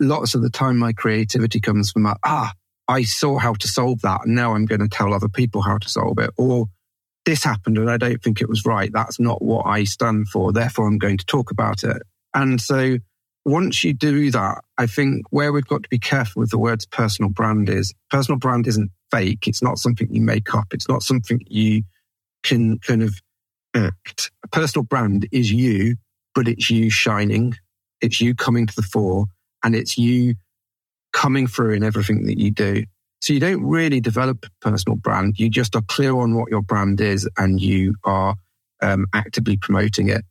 lots 0.00 0.34
of 0.34 0.42
the 0.42 0.50
time 0.50 0.78
my 0.78 0.92
creativity 0.92 1.60
comes 1.60 1.90
from 1.90 2.06
ah, 2.24 2.52
I 2.88 3.02
saw 3.02 3.38
how 3.38 3.54
to 3.54 3.68
solve 3.68 4.02
that. 4.02 4.26
And 4.26 4.34
now 4.34 4.54
I'm 4.54 4.66
going 4.66 4.80
to 4.80 4.88
tell 4.88 5.12
other 5.12 5.28
people 5.28 5.62
how 5.62 5.78
to 5.78 5.88
solve 5.88 6.18
it. 6.18 6.30
Or 6.36 6.66
this 7.24 7.42
happened 7.42 7.78
and 7.78 7.90
I 7.90 7.96
don't 7.96 8.22
think 8.22 8.40
it 8.40 8.48
was 8.48 8.64
right. 8.64 8.90
That's 8.92 9.18
not 9.18 9.42
what 9.42 9.66
I 9.66 9.84
stand 9.84 10.28
for. 10.28 10.52
Therefore, 10.52 10.86
I'm 10.86 10.98
going 10.98 11.18
to 11.18 11.26
talk 11.26 11.50
about 11.50 11.82
it. 11.82 12.02
And 12.34 12.60
so 12.60 12.98
once 13.44 13.82
you 13.82 13.94
do 13.94 14.30
that, 14.30 14.62
I 14.78 14.86
think 14.86 15.26
where 15.30 15.52
we've 15.52 15.66
got 15.66 15.82
to 15.82 15.88
be 15.88 15.98
careful 15.98 16.40
with 16.40 16.50
the 16.50 16.58
words 16.58 16.86
personal 16.86 17.30
brand 17.30 17.68
is 17.68 17.94
personal 18.10 18.38
brand 18.38 18.66
isn't 18.66 18.90
fake. 19.10 19.48
It's 19.48 19.62
not 19.62 19.78
something 19.78 20.08
you 20.12 20.20
make 20.20 20.54
up. 20.54 20.66
It's 20.72 20.88
not 20.88 21.02
something 21.02 21.40
you 21.46 21.82
can 22.42 22.78
kind 22.78 23.02
of 23.02 23.20
act. 23.76 24.30
A 24.44 24.48
personal 24.48 24.84
brand 24.84 25.28
is 25.32 25.52
you, 25.52 25.96
but 26.34 26.48
it's 26.48 26.70
you 26.70 26.90
shining. 26.90 27.54
It's 28.00 28.20
you 28.20 28.34
coming 28.34 28.66
to 28.66 28.74
the 28.74 28.82
fore 28.82 29.26
and 29.64 29.74
it's 29.74 29.96
you 29.96 30.34
coming 31.12 31.46
through 31.46 31.74
in 31.74 31.82
everything 31.82 32.26
that 32.26 32.38
you 32.38 32.50
do. 32.50 32.84
So 33.20 33.32
you 33.32 33.40
don't 33.40 33.64
really 33.64 34.00
develop 34.00 34.44
a 34.44 34.50
personal 34.60 34.96
brand. 34.96 35.38
You 35.38 35.48
just 35.48 35.74
are 35.74 35.82
clear 35.82 36.16
on 36.16 36.34
what 36.34 36.50
your 36.50 36.62
brand 36.62 37.00
is 37.00 37.28
and 37.38 37.60
you 37.60 37.94
are 38.04 38.36
um, 38.82 39.06
actively 39.14 39.56
promoting 39.56 40.08
it. 40.08 40.24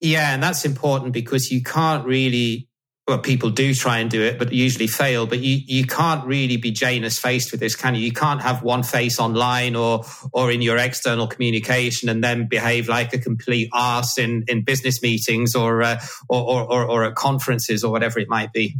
Yeah, 0.00 0.34
and 0.34 0.42
that's 0.42 0.64
important 0.64 1.12
because 1.12 1.52
you 1.52 1.62
can't 1.62 2.04
really 2.04 2.68
well, 3.08 3.18
people 3.18 3.50
do 3.50 3.74
try 3.74 3.98
and 3.98 4.08
do 4.08 4.22
it, 4.22 4.38
but 4.38 4.52
usually 4.52 4.86
fail. 4.86 5.26
But 5.26 5.40
you, 5.40 5.58
you 5.66 5.86
can't 5.86 6.24
really 6.24 6.56
be 6.56 6.70
Janus 6.70 7.18
faced 7.18 7.50
with 7.50 7.60
this, 7.60 7.74
can 7.74 7.96
you? 7.96 8.00
You 8.00 8.12
can't 8.12 8.40
have 8.40 8.62
one 8.62 8.84
face 8.84 9.18
online 9.18 9.74
or 9.74 10.04
or 10.32 10.52
in 10.52 10.62
your 10.62 10.76
external 10.76 11.26
communication 11.26 12.08
and 12.08 12.22
then 12.22 12.46
behave 12.46 12.88
like 12.88 13.12
a 13.12 13.18
complete 13.18 13.68
arse 13.72 14.18
in, 14.18 14.44
in 14.46 14.62
business 14.62 15.02
meetings 15.02 15.56
or, 15.56 15.82
uh, 15.82 16.00
or, 16.28 16.62
or, 16.62 16.84
or 16.84 17.04
at 17.04 17.16
conferences 17.16 17.82
or 17.82 17.90
whatever 17.90 18.20
it 18.20 18.28
might 18.28 18.52
be. 18.52 18.76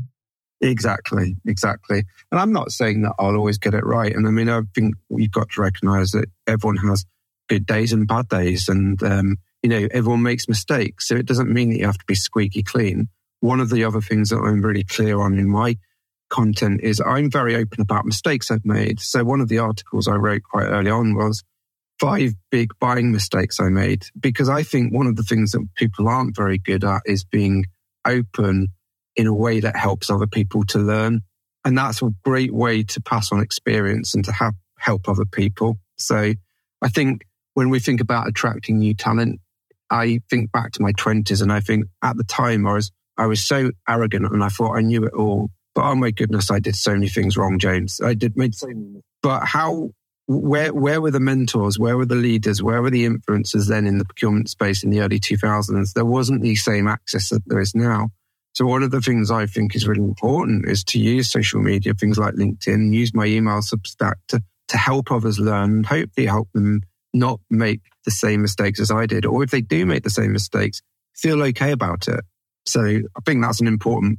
Exactly, 0.61 1.35
exactly. 1.45 2.05
And 2.31 2.41
I'm 2.41 2.53
not 2.53 2.71
saying 2.71 3.03
that 3.03 3.15
I'll 3.19 3.35
always 3.35 3.59
get 3.59 3.75
it 3.75 3.85
right. 3.85 4.15
And 4.15 4.29
I 4.29 4.31
mean, 4.31 4.49
I 4.49 4.61
think 4.73 4.95
we've 5.09 5.33
got 5.33 5.51
to 5.51 5.61
recognize 5.61 6.13
that 6.13 6.29
everyone 6.47 6.77
has 6.77 7.05
good 7.49 7.67
days 7.67 7.93
and 7.93 8.07
bad 8.07 8.29
days, 8.29 8.69
and 8.69 9.03
um, 9.03 9.39
you 9.65 9.69
know, 9.69 9.89
everyone 9.91 10.23
makes 10.23 10.49
mistakes. 10.49 11.09
So 11.09 11.17
it 11.17 11.27
doesn't 11.27 11.53
mean 11.53 11.71
that 11.71 11.79
you 11.79 11.87
have 11.87 11.99
to 11.99 12.05
be 12.07 12.15
squeaky 12.15 12.63
clean 12.63 13.09
one 13.43 13.59
of 13.59 13.71
the 13.71 13.85
other 13.85 14.01
things 14.01 14.31
that 14.31 14.39
I'm 14.39 14.63
really 14.63 14.85
clear 14.85 15.21
on 15.21 15.37
in 15.37 15.51
my 15.51 15.77
content 16.31 16.81
is 16.83 17.03
I'm 17.05 17.29
very 17.29 17.57
open 17.57 17.81
about 17.81 18.07
mistakes 18.07 18.53
I've 18.53 18.65
made. 18.65 19.01
So 19.01 19.25
one 19.25 19.41
of 19.41 19.49
the 19.49 19.59
articles 19.59 20.07
I 20.07 20.15
wrote 20.15 20.43
quite 20.49 20.67
early 20.67 20.93
on 20.93 21.17
was 21.17 21.43
five 21.99 22.35
big 22.53 22.71
buying 22.79 23.11
mistakes 23.11 23.59
I 23.59 23.69
made 23.69 24.05
because 24.19 24.49
I 24.49 24.63
think 24.63 24.95
one 24.95 25.09
of 25.09 25.17
the 25.17 25.25
things 25.25 25.51
that 25.53 25.67
people 25.75 26.09
aren't 26.09 26.37
very 26.37 26.57
good 26.57 26.85
at 26.85 27.03
is 27.05 27.25
being 27.25 27.65
open 28.07 28.69
in 29.17 29.27
a 29.27 29.35
way 29.35 29.59
that 29.59 29.77
helps 29.77 30.09
other 30.09 30.29
people 30.29 30.63
to 30.67 30.79
learn. 30.79 31.23
And 31.65 31.77
that's 31.77 32.01
a 32.01 32.11
great 32.25 32.55
way 32.55 32.85
to 32.85 33.01
pass 33.01 33.33
on 33.33 33.41
experience 33.41 34.15
and 34.15 34.25
to 34.25 34.33
have 34.33 34.55
help 34.79 35.09
other 35.09 35.25
people. 35.25 35.79
So 35.97 36.35
I 36.81 36.89
think 36.89 37.27
when 37.55 37.71
we 37.71 37.81
think 37.81 38.01
about 38.01 38.29
attracting 38.29 38.79
new 38.79 38.95
talent, 38.95 39.41
I 39.91 40.21
think 40.31 40.53
back 40.53 40.71
to 40.73 40.83
my 40.83 40.93
twenties 40.93 41.41
and 41.41 41.53
I 41.53 41.59
think 41.59 41.87
at 42.03 42.17
the 42.17 42.25
time 42.25 42.69
I 42.69 42.75
was 42.75 42.93
I 43.19 43.27
was 43.27 43.47
so 43.47 43.71
arrogant 43.89 44.27
and 44.33 44.43
I 44.43 44.49
thought 44.49 44.77
I 44.77 44.81
knew 44.81 45.05
it 45.05 45.15
all. 45.15 45.51
But 45.75 45.85
oh 45.85 45.95
my 45.95 46.11
goodness, 46.11 46.51
I 46.51 46.59
did 46.59 46.77
so 46.77 46.93
many 46.93 47.09
things 47.09 47.37
wrong, 47.37 47.59
James. 47.59 48.01
I 48.03 48.15
did 48.15 48.37
made 48.37 48.55
so 48.55 48.69
many. 48.69 49.03
But 49.23 49.45
how, 49.45 49.91
where, 50.27 50.73
where 50.73 51.01
were 51.01 51.11
the 51.11 51.21
mentors? 51.21 51.79
Where 51.79 51.97
were 51.97 52.07
the 52.07 52.15
leaders? 52.15 52.63
Where 52.63 52.83
were 52.83 52.91
the 52.91 53.07
influencers 53.07 53.69
then 53.69 53.87
in 53.87 53.99
the 53.99 54.05
procurement 54.05 54.51
space 54.51 54.83
in 54.83 54.91
the 54.91 55.01
early 55.01 55.19
2000s? 55.19 55.95
There 55.95 56.05
wasn't 56.05 56.43
the 56.43 56.57
same 56.57 56.89
access 56.89 57.31
that 57.31 57.43
there 57.47 57.61
is 57.61 57.75
now. 57.75 58.11
So 58.55 58.67
one 58.67 58.83
of 58.83 58.91
the 58.91 59.01
things 59.01 59.31
I 59.31 59.47
think 59.47 59.75
is 59.75 59.89
really 59.89 60.03
important 60.03 60.69
is 60.69 60.85
to 60.85 60.99
use 60.99 61.31
social 61.31 61.61
media, 61.61 61.95
things 61.95 62.19
like 62.19 62.35
LinkedIn, 62.35 62.93
use 62.93 63.15
my 63.15 63.25
email 63.25 63.61
Substack 63.61 64.17
to, 64.29 64.43
to 64.69 64.77
help 64.77 65.11
others 65.11 65.39
learn 65.39 65.73
and 65.73 65.87
hopefully 65.87 66.27
help 66.27 66.49
them 66.53 66.83
not 67.15 67.41
make 67.49 67.81
the 68.05 68.11
same 68.11 68.43
mistakes 68.43 68.79
as 68.79 68.91
I 68.91 69.07
did. 69.07 69.25
Or 69.25 69.43
if 69.43 69.51
they 69.51 69.63
do 69.63 69.87
make 69.87 70.03
the 70.03 70.11
same 70.11 70.33
mistakes, 70.33 70.83
feel 71.15 71.43
okay 71.43 71.73
about 71.73 72.09
it. 72.09 72.21
So 72.67 72.83
I 72.83 73.21
think 73.25 73.43
that's 73.43 73.61
an 73.61 73.67
important. 73.67 74.19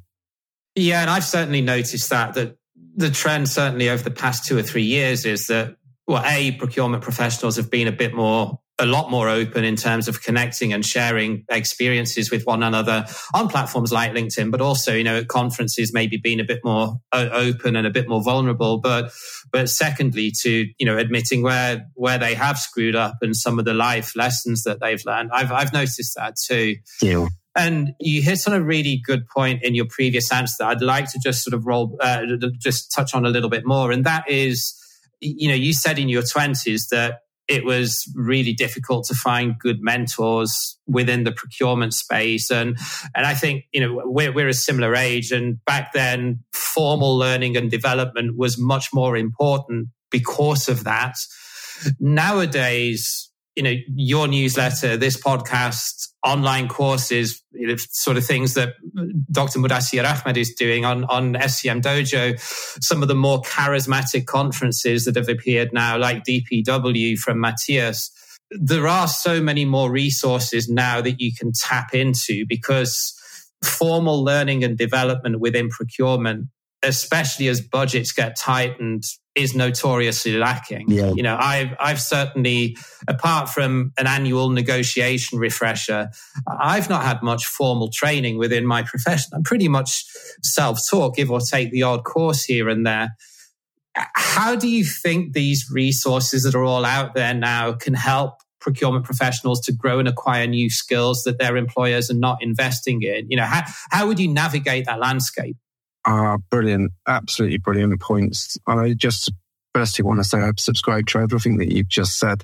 Yeah. 0.75 1.01
And 1.01 1.09
I've 1.09 1.23
certainly 1.23 1.61
noticed 1.61 2.09
that, 2.09 2.33
that 2.33 2.57
the 2.95 3.09
trend 3.09 3.49
certainly 3.49 3.89
over 3.89 4.03
the 4.03 4.11
past 4.11 4.45
two 4.45 4.57
or 4.57 4.63
three 4.63 4.83
years 4.83 5.25
is 5.25 5.47
that, 5.47 5.75
well, 6.07 6.23
A, 6.25 6.51
procurement 6.53 7.03
professionals 7.03 7.55
have 7.55 7.71
been 7.71 7.87
a 7.87 7.91
bit 7.91 8.13
more 8.13 8.59
a 8.79 8.85
lot 8.85 9.11
more 9.11 9.29
open 9.29 9.63
in 9.63 9.75
terms 9.75 10.07
of 10.07 10.23
connecting 10.23 10.73
and 10.73 10.83
sharing 10.83 11.45
experiences 11.49 12.31
with 12.31 12.43
one 12.45 12.63
another 12.63 13.05
on 13.33 13.47
platforms 13.47 13.91
like 13.91 14.11
LinkedIn, 14.13 14.49
but 14.49 14.61
also, 14.61 14.93
you 14.93 15.03
know, 15.03 15.17
at 15.17 15.27
conferences, 15.27 15.93
maybe 15.93 16.17
being 16.17 16.39
a 16.39 16.43
bit 16.43 16.59
more 16.63 16.95
uh, 17.11 17.29
open 17.31 17.75
and 17.75 17.85
a 17.85 17.91
bit 17.91 18.09
more 18.09 18.23
vulnerable. 18.23 18.79
But, 18.79 19.11
but 19.51 19.69
secondly, 19.69 20.33
to, 20.41 20.67
you 20.77 20.85
know, 20.85 20.97
admitting 20.97 21.43
where, 21.43 21.85
where 21.93 22.17
they 22.17 22.33
have 22.33 22.57
screwed 22.57 22.95
up 22.95 23.17
and 23.21 23.35
some 23.35 23.59
of 23.59 23.65
the 23.65 23.75
life 23.75 24.15
lessons 24.15 24.63
that 24.63 24.79
they've 24.81 25.03
learned. 25.05 25.29
I've, 25.31 25.51
I've 25.51 25.71
noticed 25.71 26.15
that 26.17 26.35
too. 26.35 26.77
Yeah. 27.01 27.27
And 27.55 27.93
you 27.99 28.21
hit 28.21 28.47
on 28.47 28.53
a 28.53 28.61
really 28.63 29.01
good 29.05 29.27
point 29.27 29.63
in 29.63 29.75
your 29.75 29.85
previous 29.87 30.31
answer 30.31 30.55
that 30.59 30.67
I'd 30.67 30.81
like 30.81 31.11
to 31.11 31.19
just 31.19 31.43
sort 31.43 31.53
of 31.53 31.67
roll, 31.67 31.97
uh, 31.99 32.23
just 32.59 32.91
touch 32.91 33.13
on 33.13 33.25
a 33.25 33.29
little 33.29 33.49
bit 33.49 33.65
more. 33.65 33.91
And 33.91 34.05
that 34.05 34.27
is, 34.29 34.73
you 35.19 35.47
know, 35.47 35.55
you 35.55 35.73
said 35.73 35.99
in 35.99 36.09
your 36.09 36.23
twenties 36.23 36.87
that 36.89 37.19
it 37.47 37.65
was 37.65 38.09
really 38.15 38.53
difficult 38.53 39.05
to 39.05 39.13
find 39.13 39.59
good 39.59 39.81
mentors 39.81 40.77
within 40.87 41.25
the 41.25 41.31
procurement 41.31 41.93
space. 41.93 42.49
And, 42.49 42.77
and 43.13 43.25
I 43.25 43.33
think, 43.33 43.65
you 43.73 43.81
know, 43.81 44.01
we're, 44.05 44.31
we're 44.31 44.47
a 44.47 44.53
similar 44.53 44.95
age. 44.95 45.31
And 45.31 45.63
back 45.65 45.91
then, 45.93 46.39
formal 46.53 47.17
learning 47.17 47.57
and 47.57 47.69
development 47.69 48.37
was 48.37 48.57
much 48.57 48.93
more 48.93 49.17
important 49.17 49.89
because 50.09 50.69
of 50.69 50.85
that. 50.85 51.17
Nowadays, 51.99 53.29
you 53.55 53.63
know, 53.63 53.73
your 53.95 54.27
newsletter, 54.27 54.97
this 54.97 55.15
podcast, 55.21 56.09
online 56.25 56.67
courses, 56.67 57.43
you 57.51 57.67
know, 57.67 57.75
sort 57.77 58.17
of 58.17 58.25
things 58.25 58.55
that 58.55 58.73
Dr. 59.31 59.59
Muddassir 59.59 60.03
Ahmed 60.03 60.37
is 60.37 60.53
doing 60.53 60.85
on, 60.85 61.03
on 61.05 61.33
SCM 61.33 61.81
Dojo, 61.81 62.39
some 62.83 63.01
of 63.01 63.07
the 63.07 63.15
more 63.15 63.41
charismatic 63.41 64.25
conferences 64.25 65.05
that 65.05 65.15
have 65.15 65.29
appeared 65.29 65.71
now, 65.73 65.97
like 65.97 66.23
DPW 66.23 67.17
from 67.17 67.39
Matthias. 67.39 68.11
There 68.49 68.87
are 68.87 69.07
so 69.07 69.41
many 69.41 69.65
more 69.65 69.91
resources 69.91 70.69
now 70.69 71.01
that 71.01 71.19
you 71.19 71.31
can 71.37 71.51
tap 71.53 71.93
into 71.93 72.45
because 72.47 73.13
formal 73.63 74.23
learning 74.23 74.63
and 74.63 74.77
development 74.77 75.39
within 75.39 75.69
procurement 75.69 76.47
especially 76.83 77.47
as 77.47 77.61
budgets 77.61 78.11
get 78.11 78.37
tightened, 78.37 79.05
is 79.35 79.55
notoriously 79.55 80.37
lacking. 80.37 80.89
Yeah. 80.89 81.11
You 81.13 81.23
know, 81.23 81.37
I've 81.39 81.75
I've 81.79 82.01
certainly, 82.01 82.77
apart 83.07 83.49
from 83.49 83.91
an 83.97 84.05
annual 84.05 84.49
negotiation 84.49 85.39
refresher, 85.39 86.09
I've 86.47 86.89
not 86.89 87.03
had 87.03 87.23
much 87.23 87.45
formal 87.45 87.89
training 87.91 88.37
within 88.37 88.65
my 88.65 88.83
profession. 88.83 89.31
I'm 89.33 89.43
pretty 89.43 89.67
much 89.67 90.05
self-taught, 90.43 91.15
give 91.15 91.31
or 91.31 91.39
take 91.39 91.71
the 91.71 91.83
odd 91.83 92.03
course 92.03 92.43
here 92.43 92.69
and 92.69 92.85
there. 92.85 93.15
How 93.95 94.55
do 94.55 94.67
you 94.67 94.83
think 94.83 95.33
these 95.33 95.67
resources 95.71 96.43
that 96.43 96.55
are 96.55 96.63
all 96.63 96.85
out 96.85 97.13
there 97.13 97.33
now 97.33 97.73
can 97.73 97.93
help 97.93 98.39
procurement 98.59 99.05
professionals 99.05 99.59
to 99.61 99.73
grow 99.73 99.99
and 99.99 100.07
acquire 100.07 100.47
new 100.47 100.69
skills 100.69 101.23
that 101.23 101.37
their 101.37 101.57
employers 101.57 102.09
are 102.09 102.15
not 102.15 102.41
investing 102.41 103.01
in? 103.03 103.29
You 103.29 103.37
know, 103.37 103.45
how, 103.45 103.63
how 103.91 104.07
would 104.07 104.19
you 104.19 104.27
navigate 104.27 104.85
that 104.85 104.99
landscape? 104.99 105.57
Are 106.05 106.37
brilliant, 106.37 106.91
absolutely 107.07 107.59
brilliant 107.59 107.99
points. 108.01 108.57
And 108.67 108.79
I 108.79 108.93
just 108.93 109.31
firstly 109.73 110.03
want 110.03 110.19
to 110.19 110.23
say 110.23 110.39
I 110.39 110.51
subscribe 110.57 111.07
to 111.07 111.19
everything 111.19 111.57
that 111.57 111.71
you've 111.71 111.87
just 111.87 112.19
said. 112.19 112.43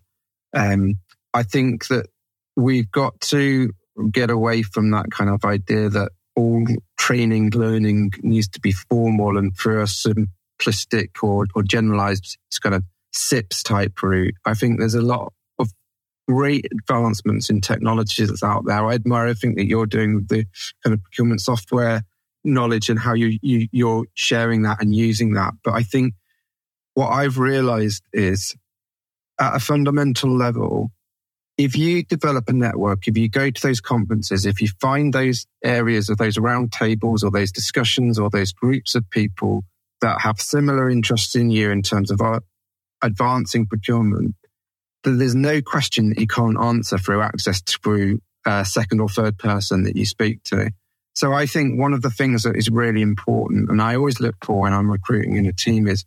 Um, 0.55 0.95
I 1.33 1.43
think 1.43 1.87
that 1.87 2.07
we've 2.55 2.89
got 2.89 3.19
to 3.21 3.71
get 4.11 4.29
away 4.29 4.63
from 4.63 4.91
that 4.91 5.11
kind 5.11 5.29
of 5.29 5.43
idea 5.43 5.89
that 5.89 6.11
all 6.35 6.65
training, 6.97 7.51
learning 7.51 8.11
needs 8.21 8.47
to 8.49 8.59
be 8.59 8.71
formal 8.71 9.37
and 9.37 9.55
through 9.57 9.81
a 9.81 9.85
simplistic 9.85 11.09
or, 11.21 11.45
or 11.55 11.63
generalized 11.63 12.37
kind 12.61 12.75
of 12.75 12.83
CIPS 13.13 13.63
type 13.63 14.01
route. 14.01 14.35
I 14.45 14.53
think 14.53 14.79
there's 14.79 14.95
a 14.95 15.01
lot 15.01 15.33
of 15.57 15.71
great 16.27 16.65
advancements 16.71 17.49
in 17.49 17.61
technology 17.61 18.25
that's 18.25 18.43
out 18.43 18.65
there. 18.65 18.85
I 18.85 18.93
admire 18.93 19.27
everything 19.27 19.55
that 19.55 19.65
you're 19.65 19.85
doing 19.85 20.15
with 20.15 20.27
the 20.29 20.45
kind 20.83 20.93
of 20.93 21.03
procurement 21.03 21.41
software 21.41 22.03
knowledge 22.43 22.89
and 22.89 22.99
how 22.99 23.13
you, 23.13 23.37
you 23.41 23.67
you're 23.71 24.05
sharing 24.13 24.63
that 24.63 24.81
and 24.81 24.95
using 24.95 25.33
that. 25.33 25.53
But 25.63 25.73
I 25.73 25.83
think 25.83 26.13
what 26.93 27.09
I've 27.09 27.37
realized 27.37 28.03
is 28.13 28.55
at 29.39 29.55
a 29.55 29.59
fundamental 29.59 30.35
level, 30.35 30.91
if 31.57 31.77
you 31.77 32.03
develop 32.03 32.49
a 32.49 32.53
network, 32.53 33.07
if 33.07 33.17
you 33.17 33.29
go 33.29 33.49
to 33.49 33.61
those 33.61 33.81
conferences, 33.81 34.45
if 34.45 34.61
you 34.61 34.69
find 34.79 35.13
those 35.13 35.45
areas 35.63 36.09
of 36.09 36.17
those 36.17 36.37
round 36.37 36.71
tables 36.71 37.23
or 37.23 37.31
those 37.31 37.51
discussions 37.51 38.17
or 38.17 38.29
those 38.29 38.53
groups 38.53 38.95
of 38.95 39.09
people 39.09 39.63
that 40.01 40.21
have 40.21 40.39
similar 40.39 40.89
interests 40.89 41.35
in 41.35 41.49
you 41.49 41.69
in 41.71 41.81
terms 41.81 42.11
of 42.11 42.21
uh, 42.21 42.39
advancing 43.01 43.65
procurement, 43.65 44.35
then 45.03 45.17
there's 45.17 45.35
no 45.35 45.61
question 45.61 46.09
that 46.09 46.19
you 46.19 46.27
can't 46.27 46.59
answer 46.59 46.97
through 46.97 47.21
access 47.21 47.61
through 47.61 48.19
a 48.45 48.63
second 48.63 49.01
or 49.01 49.09
third 49.09 49.37
person 49.37 49.83
that 49.83 49.95
you 49.95 50.05
speak 50.05 50.43
to. 50.43 50.71
So 51.15 51.33
I 51.33 51.45
think 51.45 51.79
one 51.79 51.93
of 51.93 52.01
the 52.01 52.09
things 52.09 52.43
that 52.43 52.55
is 52.55 52.69
really 52.69 53.01
important, 53.01 53.69
and 53.69 53.81
I 53.81 53.95
always 53.95 54.19
look 54.19 54.35
for 54.43 54.61
when 54.61 54.73
I'm 54.73 54.89
recruiting 54.89 55.35
in 55.35 55.45
a 55.45 55.53
team 55.53 55.87
is 55.87 56.05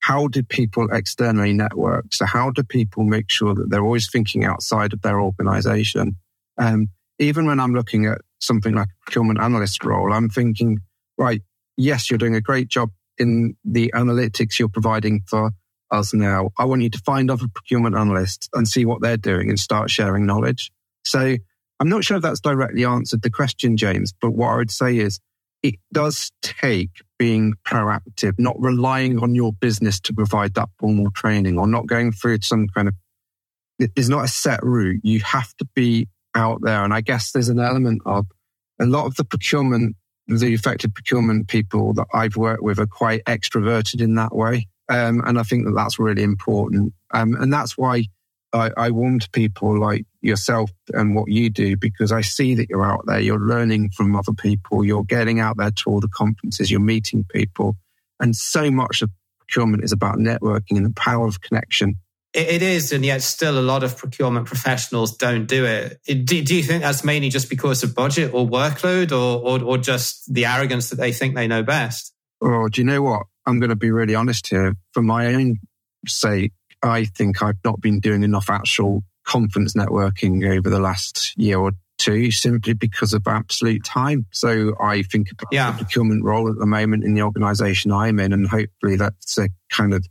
how 0.00 0.28
do 0.28 0.42
people 0.42 0.88
externally 0.92 1.54
network? 1.54 2.06
So 2.12 2.26
how 2.26 2.50
do 2.50 2.62
people 2.62 3.04
make 3.04 3.30
sure 3.30 3.54
that 3.54 3.70
they're 3.70 3.82
always 3.82 4.10
thinking 4.10 4.44
outside 4.44 4.92
of 4.92 5.00
their 5.00 5.18
organization? 5.18 6.16
Um, 6.58 6.88
even 7.18 7.46
when 7.46 7.58
I'm 7.58 7.74
looking 7.74 8.06
at 8.06 8.20
something 8.38 8.74
like 8.74 8.88
a 8.88 9.04
procurement 9.06 9.40
analyst 9.40 9.82
role, 9.82 10.12
I'm 10.12 10.28
thinking, 10.28 10.80
right, 11.16 11.40
yes, 11.76 12.10
you're 12.10 12.18
doing 12.18 12.34
a 12.34 12.40
great 12.40 12.68
job 12.68 12.90
in 13.18 13.56
the 13.64 13.92
analytics 13.94 14.58
you're 14.58 14.68
providing 14.68 15.22
for 15.26 15.52
us 15.90 16.12
now. 16.12 16.50
I 16.58 16.64
want 16.66 16.82
you 16.82 16.90
to 16.90 16.98
find 16.98 17.30
other 17.30 17.46
procurement 17.52 17.96
analysts 17.96 18.48
and 18.52 18.68
see 18.68 18.84
what 18.84 19.00
they're 19.00 19.16
doing 19.16 19.48
and 19.48 19.58
start 19.58 19.90
sharing 19.90 20.26
knowledge. 20.26 20.70
So 21.04 21.36
I'm 21.80 21.88
not 21.88 22.04
sure 22.04 22.16
if 22.16 22.22
that's 22.22 22.40
directly 22.40 22.84
answered 22.84 23.22
the 23.22 23.30
question, 23.30 23.76
James, 23.76 24.12
but 24.20 24.30
what 24.30 24.50
I 24.50 24.56
would 24.56 24.70
say 24.70 24.98
is 24.98 25.18
it 25.62 25.76
does 25.92 26.30
take 26.42 26.90
being 27.18 27.54
proactive, 27.66 28.34
not 28.38 28.54
relying 28.60 29.18
on 29.18 29.34
your 29.34 29.52
business 29.52 29.98
to 30.00 30.12
provide 30.12 30.54
that 30.54 30.68
formal 30.78 31.10
training 31.10 31.58
or 31.58 31.66
not 31.66 31.86
going 31.86 32.12
through 32.12 32.38
some 32.42 32.68
kind 32.68 32.88
of, 32.88 32.94
there's 33.78 34.10
not 34.10 34.24
a 34.24 34.28
set 34.28 34.60
route. 34.62 35.00
You 35.02 35.20
have 35.20 35.54
to 35.56 35.66
be 35.74 36.06
out 36.34 36.60
there. 36.62 36.84
And 36.84 36.92
I 36.92 37.00
guess 37.00 37.32
there's 37.32 37.48
an 37.48 37.60
element 37.60 38.02
of 38.04 38.26
a 38.80 38.86
lot 38.86 39.06
of 39.06 39.16
the 39.16 39.24
procurement, 39.24 39.96
the 40.28 40.52
effective 40.52 40.94
procurement 40.94 41.48
people 41.48 41.94
that 41.94 42.06
I've 42.12 42.36
worked 42.36 42.62
with 42.62 42.78
are 42.78 42.86
quite 42.86 43.24
extroverted 43.24 44.00
in 44.00 44.14
that 44.16 44.34
way. 44.34 44.68
Um, 44.88 45.22
and 45.24 45.38
I 45.38 45.42
think 45.44 45.64
that 45.64 45.74
that's 45.74 45.98
really 45.98 46.22
important. 46.22 46.92
Um, 47.12 47.34
and 47.36 47.52
that's 47.52 47.78
why 47.78 48.04
I, 48.54 48.70
I 48.76 48.90
warm 48.90 49.18
to 49.18 49.28
people 49.30 49.78
like 49.78 50.06
yourself 50.20 50.70
and 50.92 51.14
what 51.14 51.30
you 51.30 51.50
do 51.50 51.76
because 51.76 52.12
I 52.12 52.20
see 52.20 52.54
that 52.54 52.70
you're 52.70 52.84
out 52.84 53.04
there, 53.06 53.20
you're 53.20 53.38
learning 53.38 53.90
from 53.90 54.14
other 54.14 54.32
people, 54.32 54.84
you're 54.84 55.04
getting 55.04 55.40
out 55.40 55.56
there 55.56 55.72
to 55.72 55.90
all 55.90 56.00
the 56.00 56.08
conferences, 56.08 56.70
you're 56.70 56.80
meeting 56.80 57.24
people. 57.28 57.76
And 58.20 58.36
so 58.36 58.70
much 58.70 59.02
of 59.02 59.10
procurement 59.40 59.82
is 59.82 59.92
about 59.92 60.18
networking 60.18 60.76
and 60.76 60.86
the 60.86 60.92
power 60.94 61.26
of 61.26 61.40
connection. 61.40 61.96
It 62.32 62.62
is, 62.62 62.90
and 62.90 63.04
yet 63.04 63.22
still 63.22 63.58
a 63.58 63.62
lot 63.62 63.84
of 63.84 63.96
procurement 63.96 64.46
professionals 64.46 65.16
don't 65.16 65.46
do 65.46 65.66
it. 65.66 66.00
Do, 66.04 66.42
do 66.42 66.56
you 66.56 66.64
think 66.64 66.82
that's 66.82 67.04
mainly 67.04 67.28
just 67.28 67.48
because 67.48 67.84
of 67.84 67.94
budget 67.94 68.34
or 68.34 68.44
workload 68.44 69.12
or, 69.12 69.40
or, 69.40 69.62
or 69.62 69.78
just 69.78 70.32
the 70.32 70.46
arrogance 70.46 70.90
that 70.90 70.96
they 70.96 71.12
think 71.12 71.36
they 71.36 71.46
know 71.46 71.62
best? 71.62 72.12
Oh, 72.40 72.68
do 72.68 72.80
you 72.80 72.84
know 72.84 73.02
what? 73.02 73.22
I'm 73.46 73.60
going 73.60 73.70
to 73.70 73.76
be 73.76 73.92
really 73.92 74.16
honest 74.16 74.48
here. 74.48 74.74
For 74.92 75.02
my 75.02 75.26
own 75.26 75.58
sake, 76.08 76.52
I 76.84 77.06
think 77.06 77.42
I've 77.42 77.58
not 77.64 77.80
been 77.80 77.98
doing 77.98 78.22
enough 78.22 78.50
actual 78.50 79.02
conference 79.24 79.74
networking 79.74 80.46
over 80.56 80.68
the 80.68 80.78
last 80.78 81.32
year 81.36 81.58
or 81.58 81.72
two 81.98 82.30
simply 82.30 82.74
because 82.74 83.14
of 83.14 83.26
absolute 83.26 83.84
time. 83.84 84.26
So 84.32 84.74
I 84.80 85.02
think 85.02 85.28
about 85.32 85.52
yeah. 85.52 85.70
the 85.70 85.78
procurement 85.78 86.24
role 86.24 86.50
at 86.50 86.58
the 86.58 86.66
moment 86.66 87.04
in 87.04 87.14
the 87.14 87.22
organization 87.22 87.90
I'm 87.90 88.20
in, 88.20 88.32
and 88.32 88.46
hopefully 88.46 88.96
that's 88.96 89.38
a 89.38 89.48
kind 89.70 89.94
of 89.94 90.06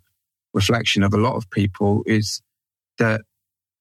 reflection 0.54 1.04
of 1.04 1.14
a 1.14 1.18
lot 1.18 1.36
of 1.36 1.50
people 1.50 2.04
is 2.06 2.42
that 2.98 3.22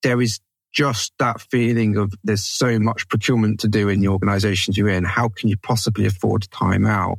there 0.03 0.21
is 0.21 0.41
just 0.73 1.13
that 1.19 1.41
feeling 1.41 1.97
of 1.97 2.13
there's 2.25 2.45
so 2.45 2.79
much 2.79 3.09
procurement 3.09 3.61
to 3.61 3.69
do 3.69 3.89
in 3.89 4.01
the 4.01 4.09
organizations 4.09 4.77
you're 4.77 4.89
in. 4.89 5.05
How 5.05 5.29
can 5.29 5.49
you 5.49 5.57
possibly 5.57 6.07
afford 6.07 6.51
time 6.51 6.87
out? 6.87 7.19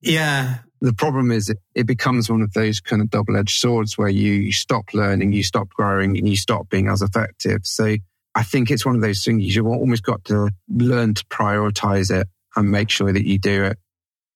Yeah. 0.00 0.58
The 0.84 0.92
problem 0.92 1.30
is 1.30 1.52
it, 1.74 1.86
becomes 1.86 2.30
one 2.30 2.42
of 2.42 2.52
those 2.52 2.80
kind 2.80 3.00
of 3.00 3.10
double 3.10 3.36
edged 3.36 3.58
swords 3.58 3.96
where 3.96 4.08
you 4.08 4.52
stop 4.52 4.92
learning, 4.92 5.32
you 5.32 5.42
stop 5.42 5.68
growing, 5.70 6.16
and 6.18 6.28
you 6.28 6.36
stop 6.36 6.68
being 6.68 6.88
as 6.88 7.00
effective. 7.00 7.60
So 7.64 7.96
I 8.34 8.42
think 8.42 8.70
it's 8.70 8.84
one 8.84 8.94
of 8.94 9.00
those 9.00 9.24
things 9.24 9.56
you've 9.56 9.66
almost 9.66 10.02
got 10.02 10.24
to 10.26 10.50
learn 10.68 11.14
to 11.14 11.24
prioritize 11.26 12.10
it 12.10 12.28
and 12.56 12.70
make 12.70 12.90
sure 12.90 13.12
that 13.12 13.26
you 13.26 13.38
do 13.38 13.64
it 13.64 13.78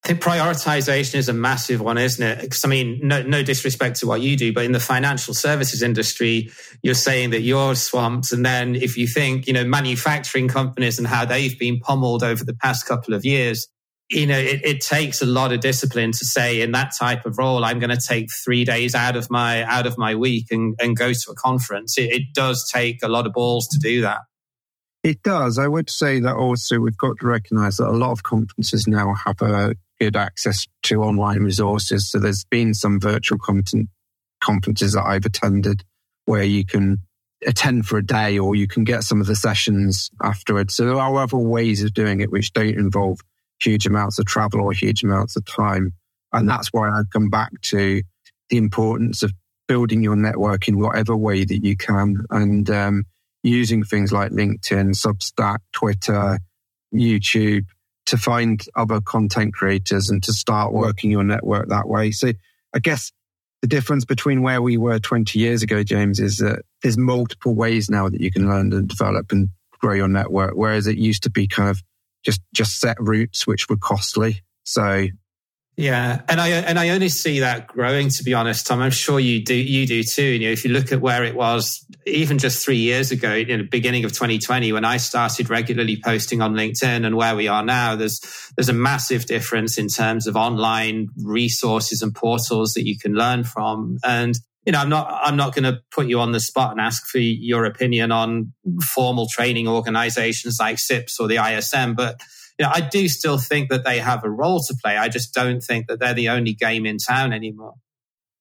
I 0.04 0.08
think 0.08 0.20
prioritization 0.20 1.16
is 1.16 1.28
a 1.28 1.32
massive 1.32 1.80
one, 1.80 1.98
isn't 1.98 2.24
it? 2.24 2.40
Because 2.40 2.64
I 2.64 2.68
mean, 2.68 3.00
no, 3.02 3.22
no 3.22 3.42
disrespect 3.42 3.98
to 4.00 4.06
what 4.06 4.20
you 4.20 4.36
do, 4.36 4.52
but 4.52 4.64
in 4.64 4.72
the 4.72 4.80
financial 4.80 5.34
services 5.34 5.82
industry, 5.82 6.50
you're 6.82 6.94
saying 6.94 7.30
that 7.30 7.40
you're 7.40 7.74
swamped. 7.74 8.32
And 8.32 8.46
then 8.46 8.76
if 8.76 8.96
you 8.96 9.08
think, 9.08 9.48
you 9.48 9.52
know, 9.52 9.64
manufacturing 9.64 10.46
companies 10.46 10.98
and 10.98 11.06
how 11.06 11.24
they've 11.24 11.58
been 11.58 11.80
pummeled 11.80 12.22
over 12.22 12.44
the 12.44 12.54
past 12.54 12.86
couple 12.86 13.12
of 13.12 13.24
years, 13.24 13.66
you 14.10 14.26
know, 14.26 14.38
it, 14.38 14.64
it 14.64 14.80
takes 14.80 15.20
a 15.20 15.26
lot 15.26 15.52
of 15.52 15.60
discipline 15.60 16.12
to 16.12 16.24
say 16.24 16.62
in 16.62 16.72
that 16.72 16.92
type 16.98 17.26
of 17.26 17.36
role, 17.36 17.64
I'm 17.64 17.78
going 17.78 17.94
to 17.94 18.00
take 18.00 18.28
three 18.44 18.64
days 18.64 18.94
out 18.94 19.16
of 19.16 19.30
my, 19.30 19.64
out 19.64 19.86
of 19.86 19.98
my 19.98 20.14
week 20.14 20.46
and, 20.50 20.74
and 20.80 20.96
go 20.96 21.12
to 21.12 21.30
a 21.30 21.34
conference. 21.34 21.98
It, 21.98 22.12
it 22.12 22.22
does 22.34 22.68
take 22.72 23.02
a 23.02 23.08
lot 23.08 23.26
of 23.26 23.34
balls 23.34 23.68
to 23.68 23.78
do 23.78 24.00
that. 24.02 24.20
It 25.04 25.22
does. 25.22 25.58
I 25.58 25.68
would 25.68 25.90
say 25.90 26.20
that 26.20 26.34
also 26.34 26.78
we've 26.80 26.96
got 26.96 27.18
to 27.20 27.26
recognize 27.26 27.76
that 27.76 27.88
a 27.88 27.92
lot 27.92 28.12
of 28.12 28.22
conferences 28.22 28.88
now 28.88 29.14
have 29.26 29.40
a 29.42 29.74
good 30.00 30.16
access 30.16 30.66
to 30.84 31.02
online 31.02 31.42
resources. 31.42 32.10
So 32.10 32.18
there's 32.18 32.44
been 32.44 32.74
some 32.74 32.98
virtual 33.00 33.38
content 33.38 33.88
conferences 34.40 34.92
that 34.94 35.04
I've 35.04 35.26
attended 35.26 35.84
where 36.24 36.44
you 36.44 36.64
can 36.64 36.98
attend 37.46 37.86
for 37.86 37.98
a 37.98 38.04
day 38.04 38.38
or 38.38 38.54
you 38.54 38.66
can 38.66 38.84
get 38.84 39.04
some 39.04 39.20
of 39.20 39.26
the 39.26 39.36
sessions 39.36 40.10
afterwards. 40.22 40.74
So 40.74 40.86
there 40.86 40.98
are 40.98 41.22
other 41.22 41.36
ways 41.36 41.82
of 41.82 41.94
doing 41.94 42.20
it 42.20 42.30
which 42.30 42.52
don't 42.52 42.76
involve 42.76 43.20
huge 43.60 43.86
amounts 43.86 44.18
of 44.18 44.26
travel 44.26 44.60
or 44.60 44.72
huge 44.72 45.02
amounts 45.02 45.36
of 45.36 45.44
time. 45.44 45.92
And 46.32 46.48
that's 46.48 46.68
why 46.72 46.88
I 46.88 47.02
come 47.12 47.30
back 47.30 47.52
to 47.70 48.02
the 48.50 48.56
importance 48.56 49.22
of 49.22 49.32
building 49.66 50.02
your 50.02 50.16
network 50.16 50.68
in 50.68 50.78
whatever 50.78 51.16
way 51.16 51.44
that 51.44 51.64
you 51.64 51.76
can 51.76 52.24
and 52.30 52.68
um, 52.70 53.04
using 53.42 53.84
things 53.84 54.12
like 54.12 54.32
LinkedIn, 54.32 54.94
Substack, 54.94 55.58
Twitter, 55.72 56.38
YouTube, 56.94 57.66
to 58.06 58.16
find 58.16 58.64
other 58.74 59.00
content 59.02 59.52
creators 59.52 60.08
and 60.08 60.22
to 60.22 60.32
start 60.32 60.72
working 60.72 61.10
your 61.10 61.24
network 61.24 61.68
that 61.68 61.86
way. 61.88 62.10
So 62.10 62.32
I 62.74 62.78
guess 62.78 63.12
the 63.60 63.68
difference 63.68 64.04
between 64.04 64.42
where 64.42 64.62
we 64.62 64.78
were 64.78 64.98
20 64.98 65.38
years 65.38 65.62
ago, 65.62 65.82
James, 65.82 66.18
is 66.18 66.38
that 66.38 66.62
there's 66.82 66.96
multiple 66.96 67.54
ways 67.54 67.90
now 67.90 68.08
that 68.08 68.20
you 68.20 68.30
can 68.30 68.48
learn 68.48 68.72
and 68.72 68.88
develop 68.88 69.30
and 69.30 69.50
grow 69.78 69.94
your 69.94 70.08
network. 70.08 70.54
Whereas 70.54 70.86
it 70.86 70.96
used 70.96 71.24
to 71.24 71.30
be 71.30 71.46
kind 71.46 71.68
of 71.68 71.82
just, 72.24 72.40
just 72.54 72.78
set 72.80 72.96
routes, 73.00 73.46
which 73.46 73.68
were 73.68 73.76
costly. 73.76 74.42
So 74.64 75.08
yeah, 75.78 76.22
and 76.28 76.40
I 76.40 76.48
and 76.48 76.76
I 76.76 76.88
only 76.88 77.08
see 77.08 77.38
that 77.38 77.68
growing. 77.68 78.08
To 78.08 78.24
be 78.24 78.34
honest, 78.34 78.66
Tom, 78.66 78.80
I'm 78.80 78.90
sure 78.90 79.20
you 79.20 79.44
do. 79.44 79.54
You 79.54 79.86
do 79.86 80.02
too. 80.02 80.24
You 80.24 80.48
know, 80.48 80.52
if 80.52 80.64
you 80.64 80.72
look 80.72 80.90
at 80.90 81.00
where 81.00 81.22
it 81.22 81.36
was 81.36 81.86
even 82.04 82.38
just 82.38 82.64
three 82.64 82.78
years 82.78 83.12
ago, 83.12 83.32
in 83.32 83.60
the 83.60 83.64
beginning 83.64 84.04
of 84.04 84.10
2020, 84.10 84.72
when 84.72 84.84
I 84.84 84.96
started 84.96 85.48
regularly 85.48 85.96
posting 86.04 86.42
on 86.42 86.54
LinkedIn, 86.54 87.06
and 87.06 87.16
where 87.16 87.36
we 87.36 87.46
are 87.46 87.62
now, 87.62 87.94
there's 87.94 88.20
there's 88.56 88.68
a 88.68 88.72
massive 88.72 89.26
difference 89.26 89.78
in 89.78 89.86
terms 89.86 90.26
of 90.26 90.34
online 90.34 91.10
resources 91.16 92.02
and 92.02 92.12
portals 92.12 92.74
that 92.74 92.84
you 92.84 92.98
can 92.98 93.14
learn 93.14 93.44
from. 93.44 93.98
And 94.02 94.34
you 94.66 94.72
know, 94.72 94.80
I'm 94.80 94.88
not 94.88 95.20
I'm 95.24 95.36
not 95.36 95.54
going 95.54 95.64
to 95.64 95.80
put 95.90 96.08
you 96.08 96.20
on 96.20 96.32
the 96.32 96.40
spot 96.40 96.72
and 96.72 96.80
ask 96.80 97.06
for 97.06 97.18
your 97.18 97.64
opinion 97.64 98.12
on 98.12 98.52
formal 98.82 99.26
training 99.30 99.66
organizations 99.68 100.58
like 100.60 100.78
CIPS 100.78 101.18
or 101.18 101.28
the 101.28 101.36
ISM, 101.36 101.94
but 101.94 102.20
you 102.58 102.66
know, 102.66 102.72
I 102.74 102.80
do 102.80 103.08
still 103.08 103.38
think 103.38 103.70
that 103.70 103.84
they 103.84 104.00
have 104.00 104.24
a 104.24 104.30
role 104.30 104.60
to 104.60 104.74
play. 104.82 104.96
I 104.96 105.08
just 105.08 105.32
don't 105.32 105.60
think 105.60 105.86
that 105.86 106.00
they're 106.00 106.14
the 106.14 106.28
only 106.30 106.54
game 106.54 106.86
in 106.86 106.98
town 106.98 107.32
anymore. 107.32 107.74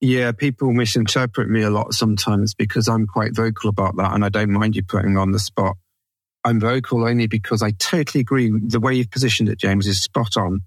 Yeah, 0.01 0.31
people 0.31 0.73
misinterpret 0.73 1.49
me 1.49 1.61
a 1.63 1.69
lot 1.69 1.93
sometimes 1.93 2.53
because 2.53 2.87
I'm 2.87 3.07
quite 3.07 3.35
vocal 3.35 3.69
about 3.69 3.95
that, 3.97 4.13
and 4.13 4.23
I 4.25 4.29
don't 4.29 4.51
mind 4.51 4.75
you 4.75 4.83
putting 4.83 5.17
on 5.17 5.31
the 5.31 5.39
spot. 5.39 5.75
I'm 6.43 6.59
vocal 6.59 7.07
only 7.07 7.27
because 7.27 7.61
I 7.61 7.71
totally 7.71 8.21
agree. 8.21 8.51
The 8.51 8.79
way 8.79 8.93
you've 8.95 9.11
positioned 9.11 9.49
it, 9.49 9.59
James, 9.59 9.87
is 9.87 10.03
spot 10.03 10.37
on. 10.37 10.61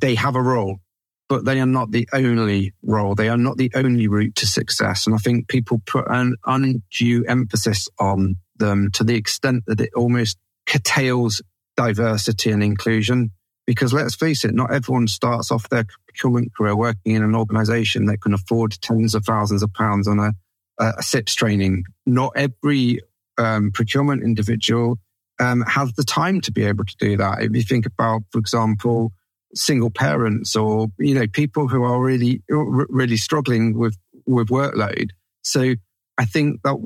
They 0.00 0.14
have 0.14 0.36
a 0.36 0.42
role, 0.42 0.78
but 1.28 1.44
they 1.44 1.60
are 1.60 1.66
not 1.66 1.90
the 1.90 2.08
only 2.12 2.72
role. 2.82 3.14
They 3.14 3.28
are 3.28 3.36
not 3.36 3.56
the 3.56 3.70
only 3.74 4.08
route 4.08 4.36
to 4.36 4.46
success. 4.46 5.06
And 5.06 5.14
I 5.14 5.18
think 5.18 5.48
people 5.48 5.82
put 5.86 6.04
an 6.08 6.36
undue 6.46 7.24
emphasis 7.26 7.88
on 7.98 8.36
them 8.56 8.90
to 8.92 9.04
the 9.04 9.16
extent 9.16 9.64
that 9.66 9.80
it 9.80 9.90
almost 9.94 10.38
curtails 10.66 11.42
diversity 11.76 12.50
and 12.50 12.62
inclusion. 12.62 13.30
Because 13.66 13.92
let's 13.92 14.14
face 14.14 14.44
it, 14.44 14.54
not 14.54 14.72
everyone 14.72 15.08
starts 15.08 15.50
off 15.50 15.68
their 15.68 15.84
procurement 16.06 16.54
career 16.54 16.76
working 16.76 17.16
in 17.16 17.24
an 17.24 17.34
organization 17.34 18.06
that 18.06 18.18
can 18.18 18.32
afford 18.32 18.72
tens 18.80 19.14
of 19.14 19.24
thousands 19.24 19.62
of 19.62 19.72
pounds 19.74 20.06
on 20.06 20.20
a, 20.20 20.32
a 20.78 21.02
CIPS 21.02 21.34
training. 21.34 21.84
Not 22.06 22.32
every 22.36 23.00
um, 23.38 23.72
procurement 23.72 24.22
individual 24.22 24.98
um, 25.40 25.62
has 25.62 25.92
the 25.94 26.04
time 26.04 26.40
to 26.42 26.52
be 26.52 26.64
able 26.64 26.84
to 26.84 26.96
do 26.98 27.16
that. 27.16 27.42
If 27.42 27.54
you 27.54 27.62
think 27.62 27.86
about, 27.86 28.22
for 28.30 28.38
example, 28.38 29.12
single 29.54 29.90
parents 29.90 30.56
or 30.56 30.88
you 30.98 31.14
know 31.14 31.26
people 31.26 31.68
who 31.68 31.82
are 31.84 32.00
really 32.00 32.42
really 32.48 33.16
struggling 33.16 33.78
with 33.78 33.96
with 34.26 34.48
workload. 34.48 35.10
So 35.42 35.74
I 36.18 36.24
think 36.24 36.62
that 36.62 36.76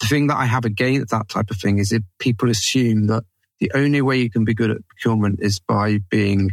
the 0.00 0.06
thing 0.06 0.28
that 0.28 0.36
I 0.36 0.46
have 0.46 0.64
against 0.64 1.10
that 1.10 1.28
type 1.28 1.50
of 1.50 1.58
thing 1.58 1.78
is 1.78 1.92
if 1.92 2.02
people 2.18 2.48
assume 2.50 3.08
that 3.08 3.24
the 3.60 3.70
only 3.74 4.00
way 4.00 4.18
you 4.18 4.30
can 4.30 4.44
be 4.44 4.54
good 4.54 4.70
at 4.70 4.86
procurement 4.88 5.40
is 5.42 5.60
by 5.60 5.98
being 6.10 6.50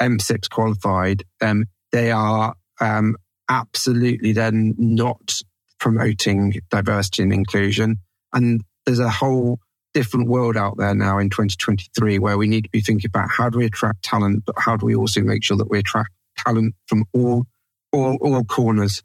MCIPS 0.00 0.50
qualified. 0.50 1.22
Um, 1.40 1.66
they 1.92 2.10
are 2.10 2.54
um, 2.80 3.16
absolutely 3.48 4.32
then 4.32 4.74
not 4.76 5.40
promoting 5.78 6.54
diversity 6.70 7.22
and 7.22 7.32
inclusion. 7.32 7.98
And 8.32 8.62
there's 8.84 8.98
a 8.98 9.10
whole 9.10 9.60
different 9.92 10.28
world 10.28 10.56
out 10.56 10.76
there 10.76 10.94
now 10.94 11.18
in 11.18 11.30
2023 11.30 12.18
where 12.18 12.38
we 12.38 12.46
need 12.46 12.64
to 12.64 12.70
be 12.70 12.80
thinking 12.80 13.08
about 13.08 13.28
how 13.30 13.48
do 13.48 13.58
we 13.58 13.66
attract 13.66 14.02
talent, 14.02 14.44
but 14.46 14.54
how 14.58 14.76
do 14.76 14.86
we 14.86 14.94
also 14.94 15.20
make 15.20 15.42
sure 15.42 15.56
that 15.56 15.70
we 15.70 15.78
attract 15.78 16.10
talent 16.36 16.74
from 16.86 17.04
all 17.12 17.46
all, 17.92 18.16
all 18.20 18.44
corners. 18.44 19.02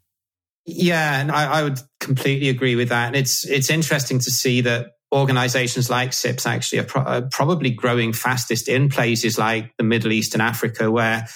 Yeah, 0.66 1.20
and 1.20 1.32
I, 1.32 1.60
I 1.60 1.64
would 1.64 1.80
completely 2.00 2.50
agree 2.50 2.76
with 2.76 2.90
that. 2.90 3.08
And 3.08 3.16
it's 3.16 3.46
it's 3.46 3.70
interesting 3.70 4.20
to 4.20 4.32
see 4.32 4.62
that 4.62 4.94
organizations 5.14 5.90
like 5.90 6.12
CIPS 6.12 6.46
actually 6.46 6.80
are, 6.80 6.84
pro- 6.84 7.04
are, 7.04 7.22
probably 7.32 7.70
growing 7.70 8.12
fastest 8.12 8.68
in 8.68 8.90
places 8.90 9.38
like 9.38 9.72
the 9.78 9.84
Middle 9.84 10.12
East 10.12 10.34
and 10.34 10.42
Africa, 10.42 10.92
where 10.92 11.28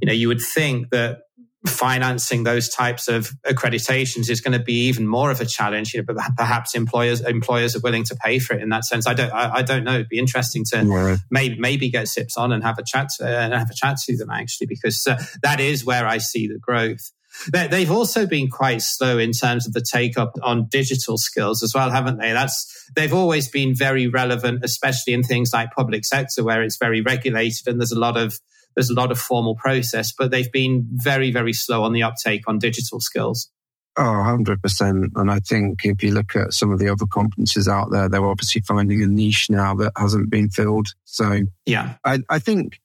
you 0.00 0.06
know 0.06 0.12
you 0.12 0.28
would 0.28 0.40
think 0.40 0.90
that 0.90 1.18
financing 1.66 2.44
those 2.44 2.68
types 2.68 3.08
of 3.08 3.30
accreditations 3.46 4.30
is 4.30 4.40
going 4.40 4.58
to 4.58 4.64
be 4.64 4.86
even 4.86 5.06
more 5.06 5.30
of 5.30 5.40
a 5.40 5.46
challenge. 5.46 5.94
You 5.94 6.00
know, 6.00 6.14
but 6.14 6.16
perhaps 6.36 6.74
employers 6.74 7.20
employers 7.20 7.76
are 7.76 7.80
willing 7.80 8.04
to 8.04 8.16
pay 8.16 8.38
for 8.38 8.54
it 8.54 8.62
in 8.62 8.68
that 8.70 8.84
sense. 8.84 9.06
I 9.06 9.14
don't 9.14 9.32
I, 9.32 9.56
I 9.56 9.62
don't 9.62 9.84
know. 9.84 9.94
It'd 9.94 10.08
be 10.08 10.18
interesting 10.18 10.64
to 10.72 10.84
yeah. 10.84 11.16
maybe 11.30 11.58
maybe 11.58 11.90
get 11.90 12.08
CIPS 12.08 12.36
on 12.36 12.52
and 12.52 12.62
have 12.62 12.78
a 12.78 12.84
chat 12.84 13.08
uh, 13.20 13.26
and 13.26 13.52
have 13.52 13.70
a 13.70 13.74
chat 13.74 13.98
to 14.06 14.16
them 14.16 14.30
actually 14.30 14.66
because 14.66 15.06
uh, 15.06 15.22
that 15.42 15.60
is 15.60 15.84
where 15.84 16.06
I 16.06 16.18
see 16.18 16.46
the 16.46 16.58
growth. 16.58 17.12
They've 17.52 17.90
also 17.90 18.26
been 18.26 18.48
quite 18.48 18.80
slow 18.80 19.18
in 19.18 19.32
terms 19.32 19.66
of 19.66 19.74
the 19.74 19.82
take 19.82 20.18
up 20.18 20.32
on 20.42 20.68
digital 20.70 21.18
skills 21.18 21.62
as 21.62 21.74
well, 21.74 21.90
haven't 21.90 22.18
they? 22.18 22.32
That's 22.32 22.90
they've 22.96 23.12
always 23.12 23.48
been 23.48 23.74
very 23.74 24.08
relevant, 24.08 24.60
especially 24.64 25.12
in 25.12 25.22
things 25.22 25.50
like 25.52 25.70
public 25.72 26.04
sector 26.04 26.42
where 26.42 26.62
it's 26.62 26.78
very 26.78 27.02
regulated 27.02 27.68
and 27.68 27.78
there's 27.78 27.92
a 27.92 27.98
lot 27.98 28.16
of 28.16 28.40
there's 28.76 28.90
a 28.90 28.94
lot 28.94 29.10
of 29.10 29.18
formal 29.18 29.56
process, 29.56 30.12
but 30.12 30.30
they've 30.30 30.52
been 30.52 30.86
very, 30.92 31.32
very 31.32 31.52
slow 31.52 31.82
on 31.82 31.92
the 31.92 32.02
uptake 32.02 32.42
on 32.46 32.58
digital 32.58 33.00
skills. 33.00 33.50
Oh, 33.98 34.02
100%. 34.02 35.08
And 35.16 35.30
I 35.30 35.38
think 35.38 35.84
if 35.84 36.02
you 36.02 36.12
look 36.12 36.36
at 36.36 36.52
some 36.52 36.70
of 36.70 36.78
the 36.78 36.90
other 36.90 37.06
conferences 37.06 37.66
out 37.66 37.90
there, 37.90 38.10
they're 38.10 38.24
obviously 38.24 38.60
finding 38.60 39.02
a 39.02 39.06
niche 39.06 39.48
now 39.48 39.74
that 39.76 39.92
hasn't 39.96 40.28
been 40.28 40.50
filled. 40.50 40.88
So, 41.04 41.40
yeah, 41.64 41.94
I, 42.04 42.18
I 42.28 42.38
think 42.38 42.78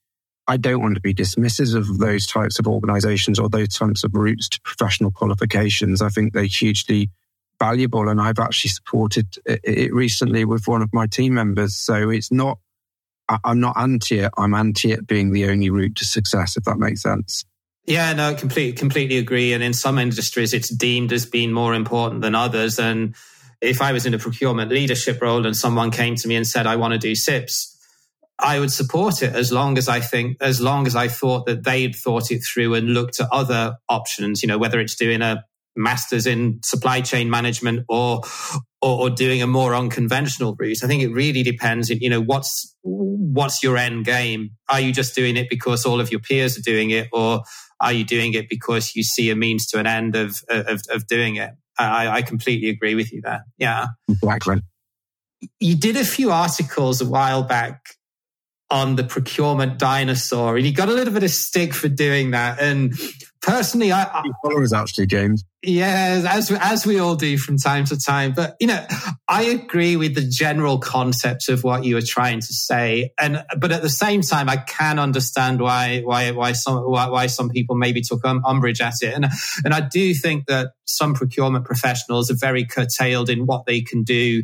I 0.47 0.55
don't 0.55 0.81
want 0.81 0.95
to 0.95 1.01
be 1.01 1.13
dismissive 1.13 1.75
of 1.75 1.97
those 1.97 2.25
types 2.25 2.59
of 2.59 2.67
organizations 2.67 3.39
or 3.39 3.49
those 3.49 3.75
types 3.75 4.05
of 4.05 4.15
routes 4.15 4.47
to 4.49 4.61
professional 4.61 5.11
qualifications. 5.11 6.01
I 6.01 6.07
think 6.07 6.31
they're 6.31 6.43
hugely 6.43 7.09
valuable. 7.59 8.07
And 8.07 8.21
I've 8.21 8.39
actually 8.39 8.71
supported 8.71 9.27
it 9.45 9.93
recently 9.93 10.45
with 10.45 10.67
one 10.67 10.81
of 10.81 10.89
my 10.93 11.07
team 11.07 11.33
members. 11.33 11.75
So 11.75 12.09
it's 12.09 12.31
not, 12.31 12.57
I'm 13.43 13.59
not 13.59 13.77
anti 13.77 14.19
it. 14.19 14.31
I'm 14.37 14.53
anti 14.53 14.91
it 14.91 15.07
being 15.07 15.31
the 15.31 15.49
only 15.49 15.69
route 15.69 15.95
to 15.97 16.05
success, 16.05 16.57
if 16.57 16.63
that 16.65 16.77
makes 16.77 17.01
sense. 17.01 17.45
Yeah, 17.85 18.13
no, 18.13 18.35
completely, 18.35 18.73
completely 18.73 19.17
agree. 19.17 19.53
And 19.53 19.63
in 19.63 19.73
some 19.73 19.97
industries, 19.97 20.53
it's 20.53 20.69
deemed 20.69 21.11
as 21.11 21.25
being 21.25 21.51
more 21.51 21.73
important 21.73 22.21
than 22.21 22.35
others. 22.35 22.79
And 22.79 23.15
if 23.59 23.81
I 23.81 23.91
was 23.91 24.05
in 24.05 24.13
a 24.13 24.19
procurement 24.19 24.71
leadership 24.71 25.21
role 25.21 25.45
and 25.45 25.55
someone 25.55 25.91
came 25.91 26.15
to 26.15 26.27
me 26.27 26.35
and 26.35 26.45
said, 26.45 26.67
I 26.67 26.75
want 26.75 26.93
to 26.93 26.99
do 26.99 27.15
CIPS, 27.15 27.77
I 28.37 28.59
would 28.59 28.71
support 28.71 29.21
it 29.21 29.35
as 29.35 29.51
long 29.51 29.77
as 29.77 29.87
I 29.87 29.99
think, 29.99 30.37
as 30.41 30.59
long 30.59 30.87
as 30.87 30.95
I 30.95 31.07
thought 31.07 31.45
that 31.45 31.63
they'd 31.63 31.95
thought 31.95 32.31
it 32.31 32.39
through 32.39 32.73
and 32.73 32.93
looked 32.93 33.19
at 33.19 33.29
other 33.31 33.77
options, 33.87 34.41
you 34.41 34.47
know, 34.47 34.57
whether 34.57 34.79
it's 34.79 34.95
doing 34.95 35.21
a 35.21 35.43
master's 35.75 36.27
in 36.27 36.59
supply 36.63 37.01
chain 37.01 37.29
management 37.29 37.85
or, 37.87 38.21
or, 38.81 39.01
or 39.01 39.09
doing 39.09 39.41
a 39.41 39.47
more 39.47 39.73
unconventional 39.75 40.55
route. 40.59 40.83
I 40.83 40.87
think 40.87 41.01
it 41.03 41.09
really 41.09 41.43
depends, 41.43 41.89
you 41.89 42.09
know, 42.09 42.21
what's, 42.21 42.75
what's 42.81 43.63
your 43.63 43.77
end 43.77 44.05
game? 44.05 44.51
Are 44.69 44.79
you 44.79 44.91
just 44.91 45.15
doing 45.15 45.37
it 45.37 45.49
because 45.49 45.85
all 45.85 45.99
of 45.99 46.11
your 46.11 46.19
peers 46.19 46.57
are 46.57 46.61
doing 46.61 46.89
it 46.89 47.07
or 47.13 47.43
are 47.79 47.93
you 47.93 48.03
doing 48.03 48.33
it 48.33 48.49
because 48.49 48.95
you 48.95 49.03
see 49.03 49.29
a 49.29 49.35
means 49.35 49.67
to 49.67 49.79
an 49.79 49.87
end 49.87 50.15
of, 50.15 50.41
of, 50.49 50.81
of 50.89 51.07
doing 51.07 51.35
it? 51.35 51.51
I, 51.77 52.07
I 52.07 52.21
completely 52.21 52.69
agree 52.69 52.95
with 52.95 53.11
you 53.11 53.21
there. 53.21 53.45
Yeah. 53.57 53.87
Exactly. 54.09 54.61
You 55.59 55.75
did 55.75 55.97
a 55.97 56.05
few 56.05 56.31
articles 56.31 57.01
a 57.01 57.05
while 57.05 57.43
back 57.43 57.95
on 58.69 58.95
the 58.95 59.03
procurement 59.03 59.77
dinosaur, 59.77 60.55
and 60.55 60.65
you 60.65 60.73
got 60.73 60.87
a 60.87 60.93
little 60.93 61.13
bit 61.13 61.23
of 61.23 61.29
stick 61.29 61.73
for 61.73 61.89
doing 61.89 62.31
that. 62.31 62.59
And 62.59 62.93
personally, 63.41 63.91
I, 63.91 64.03
I 64.03 64.23
followers 64.43 64.71
actually, 64.71 65.07
James. 65.07 65.43
Yeah, 65.63 66.23
as 66.27 66.49
as 66.49 66.87
we 66.87 66.97
all 66.97 67.15
do 67.15 67.37
from 67.37 67.57
time 67.57 67.85
to 67.85 67.97
time. 67.97 68.33
But 68.33 68.55
you 68.59 68.65
know, 68.65 68.83
I 69.27 69.43
agree 69.43 69.95
with 69.95 70.15
the 70.15 70.27
general 70.27 70.79
concept 70.79 71.49
of 71.49 71.63
what 71.63 71.85
you 71.85 71.93
were 71.93 72.01
trying 72.01 72.39
to 72.39 72.47
say, 72.47 73.11
and 73.19 73.45
but 73.59 73.71
at 73.71 73.83
the 73.83 73.89
same 73.89 74.21
time, 74.21 74.49
I 74.49 74.57
can 74.57 74.97
understand 74.97 75.61
why 75.61 76.01
why 76.01 76.31
why 76.31 76.53
some 76.53 76.77
why, 76.77 77.09
why 77.09 77.27
some 77.27 77.49
people 77.49 77.75
maybe 77.75 78.01
took 78.01 78.25
um, 78.25 78.41
umbrage 78.43 78.81
at 78.81 78.95
it, 79.03 79.13
and 79.13 79.27
and 79.63 79.71
I 79.71 79.81
do 79.81 80.15
think 80.15 80.47
that 80.47 80.71
some 80.85 81.13
procurement 81.13 81.65
professionals 81.65 82.31
are 82.31 82.35
very 82.35 82.65
curtailed 82.65 83.29
in 83.29 83.45
what 83.45 83.65
they 83.67 83.81
can 83.81 84.03
do, 84.03 84.43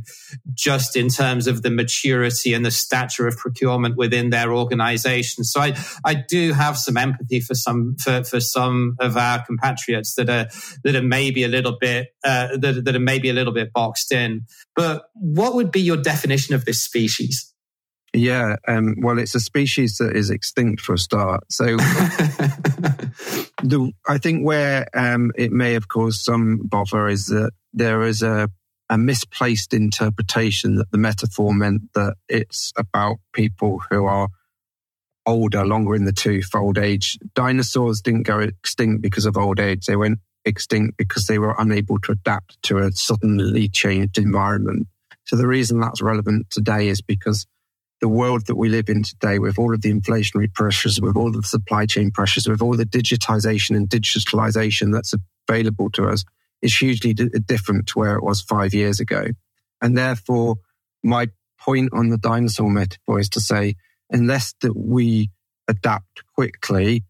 just 0.53 0.95
in 0.95 1.09
terms 1.09 1.47
of 1.47 1.63
the 1.63 1.71
maturity 1.71 2.53
and 2.53 2.63
the 2.63 2.71
stature 2.71 3.27
of 3.27 3.37
procurement 3.37 3.97
within 3.97 4.29
their 4.29 4.53
organisation. 4.53 5.43
So 5.43 5.61
I 5.61 5.75
I 6.05 6.13
do 6.13 6.53
have 6.53 6.77
some 6.77 6.95
empathy 6.95 7.39
for 7.39 7.55
some 7.55 7.95
for 8.03 8.23
for 8.23 8.39
some 8.39 8.95
of 8.99 9.17
our 9.17 9.43
compatriots 9.43 10.13
that 10.15 10.29
are 10.29 10.47
that 10.83 10.95
are 10.95 11.06
maybe 11.07 11.43
a 11.43 11.47
little 11.47 11.77
bit 11.79 12.09
uh, 12.23 12.57
that, 12.57 12.83
that 12.85 12.95
are 12.95 12.99
maybe 12.99 13.29
a 13.29 13.33
little 13.33 13.53
bit 13.53 13.71
boxed 13.73 14.11
in. 14.11 14.45
But 14.75 15.05
what 15.13 15.55
would 15.55 15.71
be 15.71 15.81
your 15.81 15.97
definition 15.97 16.55
of 16.55 16.65
this 16.65 16.81
species? 16.83 17.53
Yeah, 18.13 18.55
um, 18.67 18.95
well, 19.01 19.19
it's 19.19 19.35
a 19.35 19.39
species 19.39 19.97
that 19.97 20.15
is 20.15 20.29
extinct 20.29 20.81
for 20.81 20.93
a 20.93 20.97
start. 20.97 21.43
So, 21.51 21.65
the, 23.63 23.91
I 24.07 24.17
think 24.17 24.45
where 24.45 24.87
um, 24.93 25.31
it 25.35 25.51
may 25.51 25.73
have 25.73 25.87
caused 25.87 26.21
some 26.21 26.61
bother 26.63 27.07
is 27.07 27.27
that 27.27 27.51
there 27.73 28.03
is 28.03 28.23
a, 28.23 28.49
a 28.89 28.97
misplaced 28.97 29.73
interpretation 29.73 30.75
that 30.75 30.89
the 30.91 30.97
metaphor 30.97 31.53
meant 31.53 31.81
that 31.93 32.15
it's 32.29 32.71
about 32.77 33.17
people 33.33 33.81
who 33.89 34.05
are 34.05 34.29
older, 35.27 35.65
longer 35.65 35.93
in 35.93 36.05
the 36.05 36.13
tooth, 36.13 36.55
old 36.55 36.77
age. 36.77 37.19
Dinosaurs 37.35 38.01
didn't 38.01 38.23
go 38.23 38.39
extinct 38.39 39.01
because 39.01 39.25
of 39.25 39.37
old 39.37 39.59
age. 39.59 39.85
They 39.85 39.97
went 39.97 40.19
extinct 40.47 40.97
because 40.97 41.27
they 41.27 41.37
were 41.37 41.55
unable 41.57 41.99
to 41.99 42.13
adapt 42.13 42.61
to 42.63 42.79
a 42.79 42.91
suddenly 42.91 43.67
changed 43.67 44.17
environment. 44.17 44.87
So 45.25 45.35
the 45.35 45.47
reason 45.47 45.79
that's 45.79 46.01
relevant 46.01 46.49
today 46.49 46.87
is 46.87 47.01
because 47.01 47.45
the 47.99 48.07
world 48.07 48.45
that 48.47 48.55
we 48.55 48.69
live 48.69 48.89
in 48.89 49.03
today, 49.03 49.39
with 49.39 49.57
all 49.57 49.73
of 49.73 49.81
the 49.81 49.91
inflationary 49.91 50.53
pressures, 50.53 51.01
with 51.01 51.17
all 51.17 51.27
of 51.27 51.41
the 51.41 51.47
supply 51.47 51.85
chain 51.85 52.11
pressures, 52.11 52.47
with 52.47 52.61
all 52.61 52.75
the 52.75 52.85
digitization 52.85 53.75
and 53.75 53.89
digitalization 53.89 54.93
that's 54.93 55.13
available 55.49 55.89
to 55.91 56.07
us, 56.07 56.23
is 56.61 56.75
hugely 56.75 57.13
d- 57.13 57.29
different 57.45 57.87
to 57.87 57.99
where 57.99 58.15
it 58.15 58.23
was 58.23 58.41
five 58.41 58.73
years 58.73 58.99
ago. 58.99 59.25
And 59.81 59.97
therefore, 59.97 60.57
my 61.03 61.27
point 61.59 61.89
on 61.93 62.09
the 62.09 62.17
dinosaur 62.17 62.69
metaphor 62.69 63.19
is 63.19 63.29
to 63.29 63.41
say, 63.41 63.75
unless 64.11 64.53
that 64.61 64.75
we 64.75 65.29
adapt 65.67 66.23
quickly, 66.35 67.03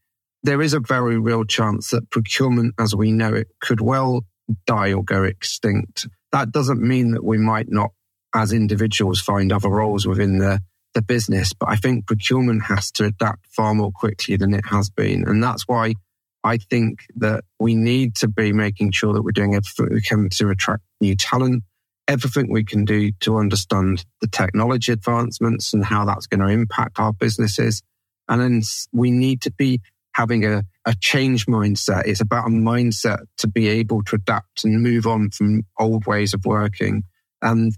there 0.44 0.62
is 0.62 0.74
a 0.74 0.80
very 0.80 1.20
real 1.20 1.44
chance 1.44 1.90
that 1.90 2.10
procurement 2.10 2.76
as 2.80 2.96
we 2.96 3.12
know 3.12 3.34
it 3.34 3.48
could 3.60 3.82
well 3.82 4.22
die 4.66 4.94
or 4.94 5.04
go 5.04 5.24
extinct. 5.24 6.08
That 6.32 6.52
doesn't 6.52 6.82
mean 6.82 7.12
that 7.12 7.24
we 7.24 7.38
might 7.38 7.70
not, 7.70 7.92
as 8.34 8.54
individuals, 8.54 9.20
find 9.20 9.52
other 9.52 9.70
roles 9.70 10.06
within 10.06 10.38
the, 10.38 10.62
the 10.94 11.02
business, 11.02 11.54
but 11.54 11.70
I 11.70 11.76
think 11.76 12.08
procurement 12.08 12.64
has 12.64 12.92
to 12.94 13.06
adapt 13.06 13.48
far 13.48 13.74
more 13.74 13.92
quickly 13.92 14.36
than 14.38 14.54
it 14.54 14.66
has 14.68 14.90
been. 14.90 15.28
And 15.28 15.44
that's 15.44 15.68
why 15.68 15.96
I 16.44 16.58
think 16.58 17.06
that 17.18 17.44
we 17.60 17.76
need 17.76 18.16
to 18.18 18.28
be 18.28 18.54
making 18.54 18.92
sure 18.92 19.14
that 19.14 19.24
we're 19.24 19.32
doing 19.32 19.56
everything 19.56 19.94
we 19.94 20.02
can 20.02 20.30
to 20.30 20.50
attract 20.50 20.84
new 21.02 21.16
talent, 21.16 21.64
everything 22.08 22.52
we 22.52 22.64
can 22.64 22.86
do 22.86 23.12
to 23.20 23.38
understand 23.38 24.06
the 24.22 24.28
technology 24.28 24.92
advancements 24.92 25.74
and 25.74 25.84
how 25.84 26.06
that's 26.06 26.28
going 26.28 26.40
to 26.40 26.48
impact 26.48 27.00
our 27.00 27.12
businesses. 27.12 27.82
And 28.30 28.42
then 28.42 28.62
we 28.94 29.12
need 29.12 29.42
to 29.42 29.52
be 29.52 29.82
having 30.18 30.44
a, 30.44 30.64
a 30.86 30.96
change 31.00 31.46
mindset. 31.46 32.08
It's 32.08 32.22
about 32.22 32.48
a 32.48 32.50
mindset 32.50 33.20
to 33.38 33.48
be 33.48 33.68
able 33.68 34.02
to 34.06 34.16
adapt 34.16 34.64
and 34.64 34.82
move 34.82 35.06
on 35.06 35.30
from 35.30 35.62
old 35.80 36.08
ways 36.08 36.34
of 36.34 36.44
working. 36.44 37.04
And 37.44 37.72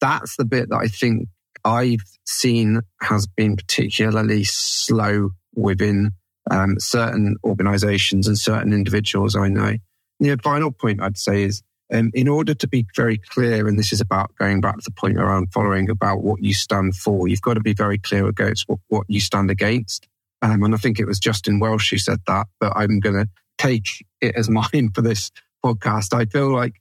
that's 0.00 0.36
the 0.36 0.46
bit 0.46 0.70
that 0.70 0.78
I 0.78 0.88
think 0.88 1.28
I've 1.66 2.02
seen 2.24 2.80
has 3.02 3.26
been 3.26 3.56
particularly 3.56 4.44
slow 4.44 5.30
within 5.54 6.12
um, 6.50 6.76
certain 6.78 7.36
organizations 7.44 8.26
and 8.26 8.38
certain 8.38 8.72
individuals 8.72 9.36
I 9.36 9.48
know. 9.48 9.74
The 10.18 10.38
final 10.42 10.72
point 10.72 11.02
I'd 11.02 11.18
say 11.18 11.42
is 11.42 11.62
um, 11.92 12.10
in 12.14 12.26
order 12.26 12.54
to 12.54 12.66
be 12.66 12.86
very 12.96 13.18
clear, 13.18 13.68
and 13.68 13.78
this 13.78 13.92
is 13.92 14.00
about 14.00 14.34
going 14.38 14.62
back 14.62 14.76
to 14.76 14.82
the 14.82 14.92
point 14.92 15.18
around 15.18 15.52
following 15.52 15.90
about 15.90 16.22
what 16.22 16.42
you 16.42 16.54
stand 16.54 16.94
for, 16.94 17.28
you've 17.28 17.42
got 17.42 17.54
to 17.54 17.60
be 17.60 17.74
very 17.74 17.98
clear 17.98 18.26
against 18.28 18.66
what, 18.66 18.78
what 18.88 19.04
you 19.08 19.20
stand 19.20 19.50
against. 19.50 20.08
Um, 20.42 20.64
and 20.64 20.74
I 20.74 20.78
think 20.78 20.98
it 20.98 21.06
was 21.06 21.20
Justin 21.20 21.60
Welsh 21.60 21.90
who 21.90 21.98
said 21.98 22.18
that, 22.26 22.48
but 22.60 22.72
I'm 22.76 22.98
going 23.00 23.14
to 23.14 23.28
take 23.58 23.86
it 24.20 24.34
as 24.36 24.50
mine 24.72 24.90
for 24.94 25.02
this 25.02 25.30
podcast. 25.64 26.14
I 26.14 26.24
feel 26.26 26.52
like 26.52 26.74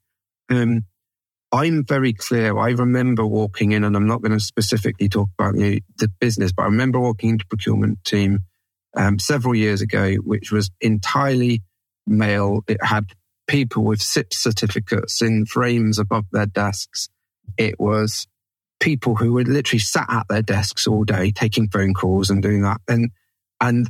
um, 0.49 0.81
I'm 1.51 1.85
very 1.85 2.13
clear. 2.13 2.57
I 2.57 2.69
remember 2.69 3.25
walking 3.25 3.71
in, 3.71 3.83
and 3.83 3.95
I'm 3.95 4.07
not 4.07 4.21
going 4.21 4.31
to 4.31 4.39
specifically 4.39 5.09
talk 5.09 5.29
about 5.37 5.55
the, 5.55 5.83
the 5.97 6.09
business, 6.19 6.51
but 6.51 6.63
I 6.63 6.65
remember 6.65 6.99
walking 6.99 7.31
into 7.31 7.45
procurement 7.45 8.03
team 8.03 8.39
um, 8.95 9.19
several 9.19 9.55
years 9.55 9.81
ago, 9.81 10.15
which 10.15 10.51
was 10.51 10.71
entirely 10.81 11.61
male. 12.07 12.61
It 12.67 12.83
had 12.83 13.11
people 13.47 13.83
with 13.83 14.01
SIP 14.01 14.33
certificates 14.33 15.21
in 15.21 15.45
frames 15.45 15.99
above 15.99 16.25
their 16.31 16.45
desks. 16.45 17.09
It 17.57 17.79
was 17.79 18.27
people 18.79 19.15
who 19.15 19.33
were 19.33 19.43
literally 19.43 19.79
sat 19.79 20.07
at 20.09 20.27
their 20.29 20.41
desks 20.41 20.87
all 20.87 21.03
day 21.03 21.31
taking 21.31 21.69
phone 21.69 21.93
calls 21.93 22.29
and 22.29 22.41
doing 22.41 22.61
that. 22.63 22.81
And 22.87 23.11
and 23.61 23.87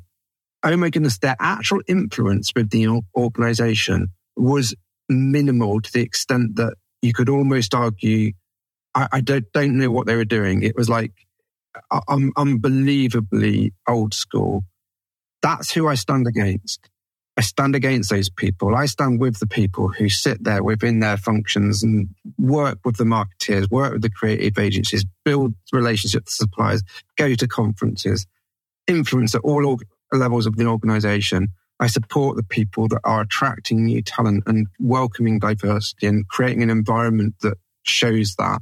oh 0.63 0.77
my 0.77 0.89
goodness, 0.89 1.17
their 1.17 1.37
actual 1.39 1.81
influence 1.87 2.51
with 2.55 2.69
the 2.69 3.01
organization 3.15 4.09
was 4.35 4.75
minimal 5.09 5.81
to 5.81 5.91
the 5.91 6.01
extent 6.01 6.55
that 6.57 6.75
you 7.01 7.13
could 7.13 7.29
almost 7.29 7.73
argue, 7.73 8.33
I, 8.93 9.07
I 9.11 9.21
don't, 9.21 9.45
don't 9.53 9.77
know 9.77 9.89
what 9.89 10.05
they 10.05 10.15
were 10.15 10.25
doing. 10.25 10.61
It 10.61 10.75
was 10.75 10.89
like 10.89 11.13
um, 12.07 12.31
unbelievably 12.37 13.73
old 13.87 14.13
school. 14.13 14.63
That's 15.41 15.71
who 15.71 15.87
I 15.87 15.95
stand 15.95 16.27
against. 16.27 16.89
I 17.37 17.41
stand 17.41 17.75
against 17.75 18.09
those 18.09 18.29
people. 18.29 18.75
I 18.75 18.85
stand 18.85 19.19
with 19.19 19.39
the 19.39 19.47
people 19.47 19.87
who 19.87 20.09
sit 20.09 20.43
there 20.43 20.63
within 20.63 20.99
their 20.99 21.17
functions 21.17 21.81
and 21.81 22.09
work 22.37 22.79
with 22.83 22.97
the 22.97 23.05
marketeers, 23.05 23.71
work 23.71 23.93
with 23.93 24.01
the 24.01 24.09
creative 24.09 24.59
agencies, 24.59 25.05
build 25.23 25.53
relationships 25.71 26.39
with 26.39 26.49
suppliers, 26.49 26.83
go 27.17 27.33
to 27.33 27.47
conferences, 27.47 28.27
influence 28.91 29.33
at 29.33 29.41
all 29.41 29.79
levels 30.11 30.45
of 30.45 30.57
the 30.57 30.65
organization. 30.65 31.47
I 31.79 31.87
support 31.87 32.37
the 32.37 32.43
people 32.43 32.87
that 32.89 33.01
are 33.03 33.21
attracting 33.21 33.85
new 33.85 34.03
talent 34.03 34.43
and 34.45 34.67
welcoming 34.79 35.39
diversity 35.39 36.05
and 36.05 36.27
creating 36.27 36.61
an 36.61 36.69
environment 36.69 37.35
that 37.41 37.57
shows 37.83 38.35
that. 38.35 38.61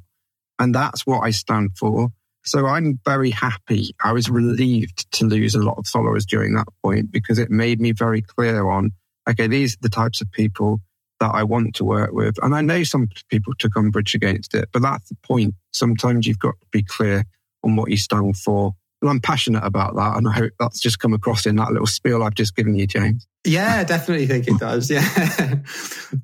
And 0.58 0.74
that's 0.74 1.06
what 1.06 1.22
I 1.22 1.32
stand 1.32 1.78
for. 1.78 2.10
So 2.46 2.66
I'm 2.66 3.00
very 3.04 3.32
happy. 3.32 3.94
I 4.02 4.14
was 4.14 4.30
relieved 4.30 5.12
to 5.14 5.26
lose 5.26 5.56
a 5.56 5.62
lot 5.62 5.78
of 5.78 5.88
followers 5.88 6.26
during 6.26 6.54
that 6.54 6.68
point 6.82 7.12
because 7.12 7.38
it 7.38 7.52
made 7.52 7.82
me 7.82 7.92
very 7.92 8.22
clear 8.22 8.70
on, 8.70 8.92
okay, 9.30 9.48
these 9.48 9.74
are 9.74 9.82
the 9.82 9.90
types 9.90 10.22
of 10.22 10.32
people 10.32 10.80
that 11.20 11.32
I 11.36 11.44
want 11.44 11.76
to 11.76 11.84
work 11.84 12.12
with. 12.14 12.42
And 12.42 12.56
I 12.56 12.62
know 12.62 12.84
some 12.84 13.10
people 13.30 13.54
took 13.60 13.76
umbrage 13.76 14.16
against 14.16 14.56
it, 14.56 14.70
but 14.72 14.82
that's 14.82 15.10
the 15.10 15.18
point. 15.24 15.56
Sometimes 15.72 16.26
you've 16.26 16.40
got 16.40 16.60
to 16.60 16.68
be 16.72 16.84
clear 16.84 17.26
on 17.64 17.76
what 17.76 17.92
you 17.92 17.98
stand 17.98 18.38
for 18.38 18.74
I'm 19.02 19.20
passionate 19.20 19.64
about 19.64 19.96
that. 19.96 20.18
And 20.18 20.28
I 20.28 20.32
hope 20.32 20.52
that's 20.60 20.80
just 20.80 21.00
come 21.00 21.14
across 21.14 21.46
in 21.46 21.56
that 21.56 21.72
little 21.72 21.88
spiel 21.88 22.24
I've 22.24 22.36
just 22.36 22.56
given 22.56 22.76
you, 22.76 22.86
James. 22.86 23.28
Yeah, 23.46 23.84
definitely 23.84 24.28
think 24.28 24.48
it 24.48 24.60
does. 24.60 24.90
Yeah. 24.90 25.04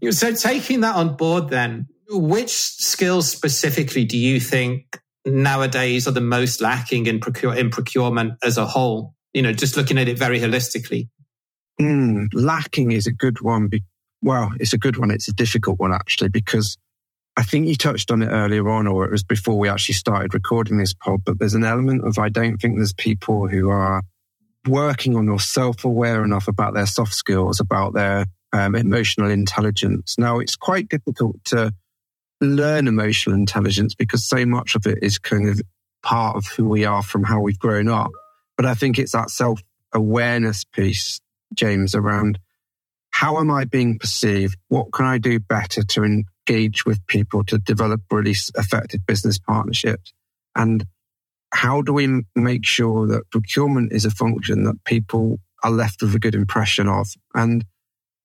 so 0.11 0.33
taking 0.33 0.81
that 0.81 0.95
on 0.95 1.15
board 1.15 1.49
then, 1.49 1.88
which 2.09 2.51
skills 2.51 3.31
specifically 3.31 4.03
do 4.03 4.17
you 4.17 4.39
think 4.39 4.99
nowadays 5.25 6.07
are 6.07 6.11
the 6.11 6.21
most 6.21 6.61
lacking 6.61 7.07
in, 7.07 7.19
procure, 7.19 7.55
in 7.55 7.69
procurement 7.69 8.33
as 8.43 8.57
a 8.57 8.65
whole? 8.65 9.15
You 9.33 9.41
know, 9.41 9.53
just 9.53 9.77
looking 9.77 9.97
at 9.97 10.07
it 10.07 10.19
very 10.19 10.39
holistically. 10.39 11.09
Mm, 11.79 12.27
lacking 12.33 12.91
is 12.91 13.07
a 13.07 13.11
good 13.11 13.41
one. 13.41 13.67
Be- 13.67 13.83
well, 14.21 14.51
it's 14.59 14.73
a 14.73 14.77
good 14.77 14.97
one. 14.97 15.11
It's 15.11 15.27
a 15.27 15.33
difficult 15.33 15.79
one 15.79 15.93
actually, 15.93 16.29
because 16.29 16.77
I 17.38 17.43
think 17.43 17.67
you 17.67 17.76
touched 17.76 18.12
on 18.12 18.21
it 18.21 18.28
earlier 18.28 18.69
on, 18.69 18.88
or 18.88 19.06
it 19.06 19.12
was 19.12 19.24
before 19.24 19.60
we 19.60 19.67
actually 19.67 19.95
started 19.95 20.34
recording 20.34 20.78
this 20.78 20.93
pod, 20.93 21.21
but 21.26 21.38
there's 21.38 21.54
an 21.54 21.65
element 21.65 22.08
of 22.08 22.17
I 22.17 22.30
don't 22.30 22.58
think 22.58 22.78
there's 22.78 22.93
people 22.93 23.48
who 23.48 23.69
are 23.69 24.04
working 24.67 25.15
on 25.15 25.28
or 25.28 25.39
self 25.39 25.84
aware 25.84 26.24
enough 26.24 26.48
about 26.48 26.74
their 26.74 26.86
soft 26.86 27.13
skills, 27.13 27.60
about 27.60 27.93
their 27.93 28.26
um, 28.54 28.76
emotional 28.76 29.30
intelligence. 29.30 30.15
Now, 30.17 30.39
it's 30.39 30.56
quite 30.56 30.88
difficult 30.88 31.43
to 31.45 31.74
learn 32.39 32.88
emotional 32.88 33.36
intelligence 33.36 33.95
because 33.95 34.28
so 34.28 34.45
much 34.45 34.76
of 34.76 34.86
it 34.86 35.00
is 35.02 35.17
kind 35.17 35.50
of 35.50 35.62
part 36.04 36.38
of 36.38 36.45
who 36.48 36.67
we 36.67 36.86
are 36.86 37.04
from 37.04 37.24
how 37.24 37.41
we've 37.41 37.60
grown 37.60 37.89
up. 37.89 38.12
But 38.56 38.65
I 38.65 38.76
think 38.76 38.98
it's 38.98 39.12
that 39.12 39.30
self 39.30 39.62
awareness 39.93 40.63
piece, 40.63 41.19
James, 41.54 41.95
around 41.95 42.39
how 43.10 43.39
am 43.39 43.52
I 43.52 43.65
being 43.65 43.98
perceived? 44.00 44.58
What 44.69 44.91
can 44.93 45.06
I 45.06 45.17
do 45.17 45.39
better 45.39 45.84
to 45.84 46.04
engage 46.47 46.86
with 46.86 47.05
people 47.08 47.43
to 47.45 47.58
develop 47.58 48.01
really 48.12 48.36
effective 48.55 49.05
business 49.05 49.38
partnerships? 49.39 50.13
And 50.55 50.86
how 51.53 51.81
do 51.81 51.93
we 51.93 52.23
make 52.36 52.65
sure 52.65 53.08
that 53.08 53.29
procurement 53.31 53.93
is 53.93 54.05
a 54.05 54.12
function 54.12 54.63
that 54.63 54.84
people 54.86 55.39
are 55.63 55.71
left 55.71 56.01
with 56.01 56.15
a 56.15 56.19
good 56.19 56.36
impression 56.36 56.88
of? 56.88 57.08
And 57.34 57.65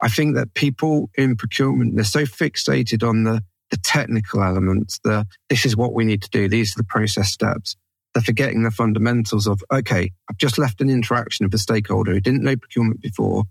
I 0.03 0.09
think 0.09 0.35
that 0.35 0.55
people 0.55 1.11
in 1.17 1.37
procurement, 1.37 1.95
they're 1.95 2.05
so 2.05 2.25
fixated 2.25 3.07
on 3.07 3.25
the, 3.25 3.43
the 3.71 3.77
technical 3.77 4.43
elements, 4.43 4.99
the, 5.05 5.27
this 5.49 5.65
is 5.65 5.77
what 5.77 5.93
we 5.93 6.05
need 6.05 6.23
to 6.23 6.31
do. 6.31 6.49
These 6.49 6.75
are 6.75 6.81
the 6.81 6.85
process 6.85 7.31
steps. 7.31 7.77
They're 8.15 8.23
forgetting 8.23 8.65
the 8.65 8.73
fundamentals 8.73 9.47
of, 9.47 9.63
okay, 9.71 10.11
I've 10.29 10.39
just 10.39 10.59
left 10.59 10.81
an 10.81 10.91
interaction 10.91 11.47
with 11.47 11.55
a 11.55 11.59
stakeholder 11.59 12.13
who 12.13 12.21
didn't 12.21 12.43
know 12.43 12.57
procurement 12.57 13.01
before. 13.01 13.45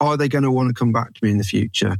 Are 0.00 0.16
they 0.16 0.28
going 0.28 0.44
to 0.44 0.50
want 0.50 0.68
to 0.68 0.74
come 0.74 0.92
back 0.92 1.14
to 1.14 1.20
me 1.24 1.30
in 1.30 1.38
the 1.38 1.44
future? 1.44 1.96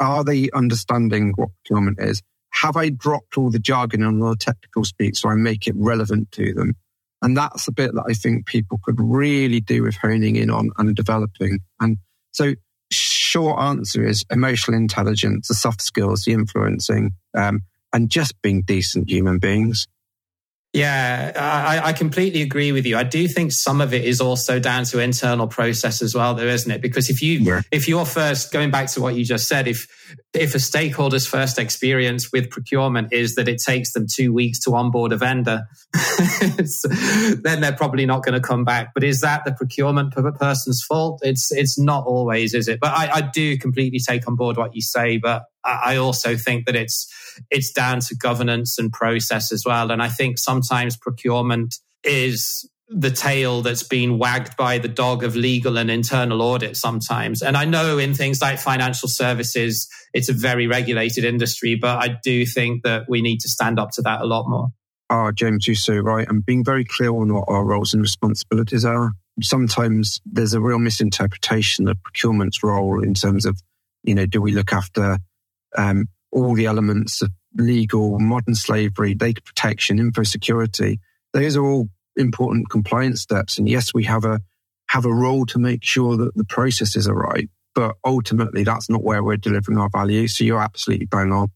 Are 0.00 0.24
they 0.24 0.50
understanding 0.50 1.32
what 1.36 1.50
procurement 1.64 1.98
is? 2.00 2.22
Have 2.52 2.76
I 2.76 2.88
dropped 2.90 3.36
all 3.36 3.50
the 3.50 3.58
jargon 3.58 4.02
and 4.02 4.22
all 4.22 4.30
the 4.30 4.36
technical 4.36 4.84
speak 4.84 5.16
so 5.16 5.28
I 5.28 5.34
make 5.34 5.66
it 5.66 5.74
relevant 5.76 6.30
to 6.32 6.52
them? 6.54 6.74
And 7.22 7.36
that's 7.36 7.64
the 7.64 7.72
bit 7.72 7.94
that 7.94 8.04
I 8.08 8.12
think 8.12 8.46
people 8.46 8.78
could 8.84 9.00
really 9.00 9.60
do 9.60 9.82
with 9.82 9.96
honing 9.96 10.36
in 10.36 10.50
on 10.50 10.70
and 10.76 10.94
developing. 10.94 11.60
And 11.80 11.98
so 12.32 12.54
short 12.92 13.58
answer 13.60 14.04
is 14.04 14.24
emotional 14.30 14.76
intelligence, 14.76 15.48
the 15.48 15.54
soft 15.54 15.82
skills, 15.82 16.24
the 16.24 16.32
influencing, 16.32 17.12
um, 17.34 17.62
and 17.92 18.10
just 18.10 18.40
being 18.42 18.62
decent 18.62 19.08
human 19.08 19.38
beings. 19.38 19.86
Yeah, 20.74 21.30
I, 21.36 21.90
I, 21.90 21.92
completely 21.92 22.42
agree 22.42 22.72
with 22.72 22.84
you. 22.84 22.96
I 22.96 23.04
do 23.04 23.28
think 23.28 23.52
some 23.52 23.80
of 23.80 23.94
it 23.94 24.04
is 24.04 24.20
also 24.20 24.58
down 24.58 24.82
to 24.86 24.98
internal 24.98 25.46
process 25.46 26.02
as 26.02 26.16
well, 26.16 26.34
though, 26.34 26.48
isn't 26.48 26.68
it? 26.68 26.82
Because 26.82 27.08
if 27.08 27.22
you 27.22 27.38
yeah. 27.38 27.60
if 27.70 27.86
you're 27.86 28.04
first 28.04 28.52
going 28.52 28.72
back 28.72 28.88
to 28.88 29.00
what 29.00 29.14
you 29.14 29.24
just 29.24 29.46
said, 29.46 29.68
if 29.68 29.86
if 30.34 30.52
a 30.56 30.58
stakeholder's 30.58 31.28
first 31.28 31.60
experience 31.60 32.32
with 32.32 32.50
procurement 32.50 33.12
is 33.12 33.36
that 33.36 33.46
it 33.46 33.62
takes 33.64 33.92
them 33.92 34.08
two 34.12 34.32
weeks 34.32 34.58
to 34.64 34.74
onboard 34.74 35.12
a 35.12 35.16
vendor, 35.16 35.62
then 37.44 37.60
they're 37.60 37.76
probably 37.76 38.04
not 38.04 38.24
going 38.24 38.34
to 38.34 38.44
come 38.44 38.64
back. 38.64 38.94
But 38.94 39.04
is 39.04 39.20
that 39.20 39.44
the 39.44 39.52
procurement 39.52 40.12
person's 40.12 40.82
fault? 40.82 41.20
It's 41.22 41.52
it's 41.52 41.78
not 41.78 42.04
always, 42.04 42.52
is 42.52 42.66
it? 42.66 42.80
But 42.80 42.90
I, 42.90 43.10
I 43.12 43.20
do 43.20 43.56
completely 43.58 44.00
take 44.00 44.26
on 44.26 44.34
board 44.34 44.56
what 44.56 44.74
you 44.74 44.82
say. 44.82 45.18
But 45.18 45.44
I 45.64 45.96
also 45.96 46.36
think 46.36 46.66
that 46.66 46.76
it's 46.76 47.10
it's 47.50 47.72
down 47.72 48.00
to 48.00 48.14
governance 48.14 48.78
and 48.78 48.92
process 48.92 49.52
as 49.52 49.64
well. 49.64 49.90
And 49.90 50.02
I 50.02 50.08
think 50.08 50.38
sometimes 50.38 50.96
procurement 50.96 51.76
is 52.04 52.68
the 52.88 53.10
tail 53.10 53.62
that's 53.62 53.82
been 53.82 54.18
wagged 54.18 54.56
by 54.56 54.78
the 54.78 54.88
dog 54.88 55.24
of 55.24 55.34
legal 55.34 55.78
and 55.78 55.90
internal 55.90 56.42
audit 56.42 56.76
sometimes. 56.76 57.42
And 57.42 57.56
I 57.56 57.64
know 57.64 57.98
in 57.98 58.14
things 58.14 58.42
like 58.42 58.58
financial 58.58 59.08
services, 59.08 59.88
it's 60.12 60.28
a 60.28 60.34
very 60.34 60.66
regulated 60.66 61.24
industry, 61.24 61.76
but 61.76 61.98
I 61.98 62.18
do 62.22 62.44
think 62.44 62.82
that 62.84 63.06
we 63.08 63.22
need 63.22 63.40
to 63.40 63.48
stand 63.48 63.78
up 63.78 63.90
to 63.92 64.02
that 64.02 64.20
a 64.20 64.26
lot 64.26 64.48
more. 64.48 64.68
Ah, 65.10 65.26
oh, 65.26 65.32
James, 65.32 65.66
you're 65.66 65.76
so 65.76 65.96
right. 65.96 66.28
And 66.28 66.44
being 66.44 66.64
very 66.64 66.84
clear 66.84 67.10
on 67.10 67.32
what 67.32 67.44
our 67.48 67.64
roles 67.64 67.94
and 67.94 68.02
responsibilities 68.02 68.84
are. 68.84 69.12
Sometimes 69.42 70.20
there's 70.24 70.54
a 70.54 70.60
real 70.60 70.78
misinterpretation 70.78 71.88
of 71.88 72.00
procurement's 72.02 72.62
role 72.62 73.02
in 73.02 73.14
terms 73.14 73.44
of, 73.44 73.60
you 74.02 74.14
know, 74.14 74.26
do 74.26 74.40
we 74.40 74.52
look 74.52 74.72
after 74.72 75.18
um, 75.76 76.08
all 76.32 76.54
the 76.54 76.66
elements 76.66 77.22
of 77.22 77.30
legal, 77.56 78.18
modern 78.18 78.54
slavery, 78.54 79.14
data 79.14 79.40
protection, 79.42 79.98
info 79.98 80.22
security. 80.22 81.00
Those 81.32 81.56
are 81.56 81.64
all 81.64 81.88
important 82.16 82.70
compliance 82.70 83.22
steps. 83.22 83.58
And 83.58 83.68
yes, 83.68 83.94
we 83.94 84.04
have 84.04 84.24
a 84.24 84.40
have 84.88 85.06
a 85.06 85.12
role 85.12 85.46
to 85.46 85.58
make 85.58 85.82
sure 85.82 86.16
that 86.16 86.34
the 86.34 86.44
processes 86.44 87.08
are 87.08 87.14
right. 87.14 87.48
But 87.74 87.96
ultimately, 88.04 88.62
that's 88.64 88.88
not 88.88 89.02
where 89.02 89.22
we're 89.22 89.36
delivering 89.36 89.78
our 89.78 89.88
value. 89.90 90.28
So 90.28 90.44
you're 90.44 90.60
absolutely 90.60 91.06
bang 91.06 91.32
on. 91.32 91.50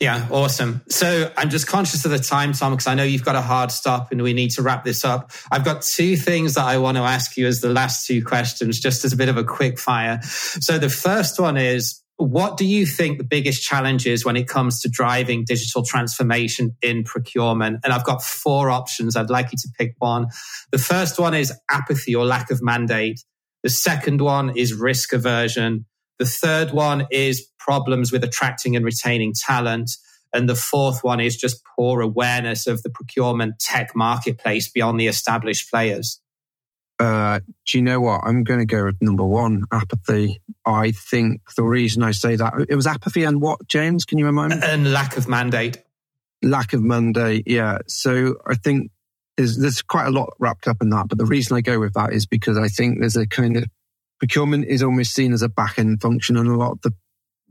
Yeah, 0.00 0.28
awesome. 0.30 0.82
So 0.88 1.32
I'm 1.36 1.50
just 1.50 1.66
conscious 1.66 2.04
of 2.04 2.12
the 2.12 2.20
time, 2.20 2.52
Tom, 2.52 2.72
because 2.72 2.86
I 2.86 2.94
know 2.94 3.02
you've 3.02 3.24
got 3.24 3.34
a 3.34 3.42
hard 3.42 3.72
stop 3.72 4.12
and 4.12 4.22
we 4.22 4.32
need 4.32 4.50
to 4.50 4.62
wrap 4.62 4.84
this 4.84 5.04
up. 5.04 5.32
I've 5.50 5.64
got 5.64 5.82
two 5.82 6.16
things 6.16 6.54
that 6.54 6.64
I 6.64 6.78
want 6.78 6.98
to 6.98 7.02
ask 7.02 7.36
you 7.36 7.48
as 7.48 7.60
the 7.60 7.70
last 7.70 8.06
two 8.06 8.24
questions, 8.24 8.78
just 8.78 9.04
as 9.04 9.12
a 9.12 9.16
bit 9.16 9.28
of 9.28 9.36
a 9.36 9.42
quick 9.42 9.76
fire. 9.76 10.20
So 10.22 10.78
the 10.78 10.88
first 10.88 11.40
one 11.40 11.56
is 11.56 12.00
what 12.18 12.56
do 12.56 12.66
you 12.66 12.84
think 12.84 13.18
the 13.18 13.24
biggest 13.24 13.62
challenge 13.62 14.04
is 14.04 14.24
when 14.24 14.36
it 14.36 14.48
comes 14.48 14.80
to 14.80 14.88
driving 14.88 15.44
digital 15.44 15.84
transformation 15.84 16.76
in 16.82 17.04
procurement? 17.04 17.78
And 17.84 17.92
I've 17.92 18.04
got 18.04 18.22
four 18.22 18.70
options. 18.70 19.14
I'd 19.14 19.30
like 19.30 19.52
you 19.52 19.58
to 19.58 19.68
pick 19.78 19.94
one. 19.98 20.26
The 20.72 20.78
first 20.78 21.20
one 21.20 21.32
is 21.32 21.52
apathy 21.70 22.16
or 22.16 22.24
lack 22.24 22.50
of 22.50 22.60
mandate. 22.60 23.20
The 23.62 23.70
second 23.70 24.20
one 24.20 24.56
is 24.56 24.74
risk 24.74 25.12
aversion. 25.12 25.86
The 26.18 26.26
third 26.26 26.72
one 26.72 27.06
is 27.12 27.46
problems 27.60 28.10
with 28.10 28.24
attracting 28.24 28.74
and 28.74 28.84
retaining 28.84 29.32
talent. 29.46 29.88
And 30.32 30.48
the 30.48 30.56
fourth 30.56 31.04
one 31.04 31.20
is 31.20 31.36
just 31.36 31.62
poor 31.76 32.00
awareness 32.00 32.66
of 32.66 32.82
the 32.82 32.90
procurement 32.90 33.60
tech 33.60 33.94
marketplace 33.94 34.68
beyond 34.68 34.98
the 34.98 35.06
established 35.06 35.70
players. 35.70 36.20
Uh, 36.98 37.40
do 37.66 37.78
you 37.78 37.82
know 37.82 38.00
what? 38.00 38.22
I'm 38.24 38.42
going 38.42 38.58
to 38.58 38.66
go 38.66 38.84
with 38.86 39.00
number 39.00 39.24
one, 39.24 39.64
apathy. 39.72 40.40
I 40.66 40.90
think 40.90 41.42
the 41.54 41.62
reason 41.62 42.02
I 42.02 42.10
say 42.10 42.36
that 42.36 42.66
it 42.68 42.74
was 42.74 42.86
apathy 42.86 43.24
and 43.24 43.40
what, 43.40 43.66
James? 43.68 44.04
Can 44.04 44.18
you 44.18 44.26
remind 44.26 44.50
me? 44.50 44.60
And 44.62 44.92
lack 44.92 45.16
of 45.16 45.28
mandate. 45.28 45.78
Lack 46.42 46.72
of 46.72 46.82
mandate, 46.82 47.44
yeah. 47.46 47.78
So 47.86 48.36
I 48.46 48.54
think 48.54 48.90
there's 49.36 49.58
there's 49.58 49.82
quite 49.82 50.06
a 50.06 50.10
lot 50.10 50.34
wrapped 50.38 50.66
up 50.66 50.82
in 50.82 50.90
that. 50.90 51.08
But 51.08 51.18
the 51.18 51.24
reason 51.24 51.56
I 51.56 51.60
go 51.60 51.78
with 51.78 51.94
that 51.94 52.12
is 52.12 52.26
because 52.26 52.58
I 52.58 52.68
think 52.68 52.98
there's 52.98 53.16
a 53.16 53.26
kind 53.26 53.56
of 53.56 53.64
procurement 54.18 54.66
is 54.66 54.82
almost 54.82 55.14
seen 55.14 55.32
as 55.32 55.42
a 55.42 55.48
back 55.48 55.78
end 55.78 56.00
function 56.00 56.36
and 56.36 56.48
a 56.48 56.56
lot 56.56 56.72
of 56.72 56.80
the 56.82 56.92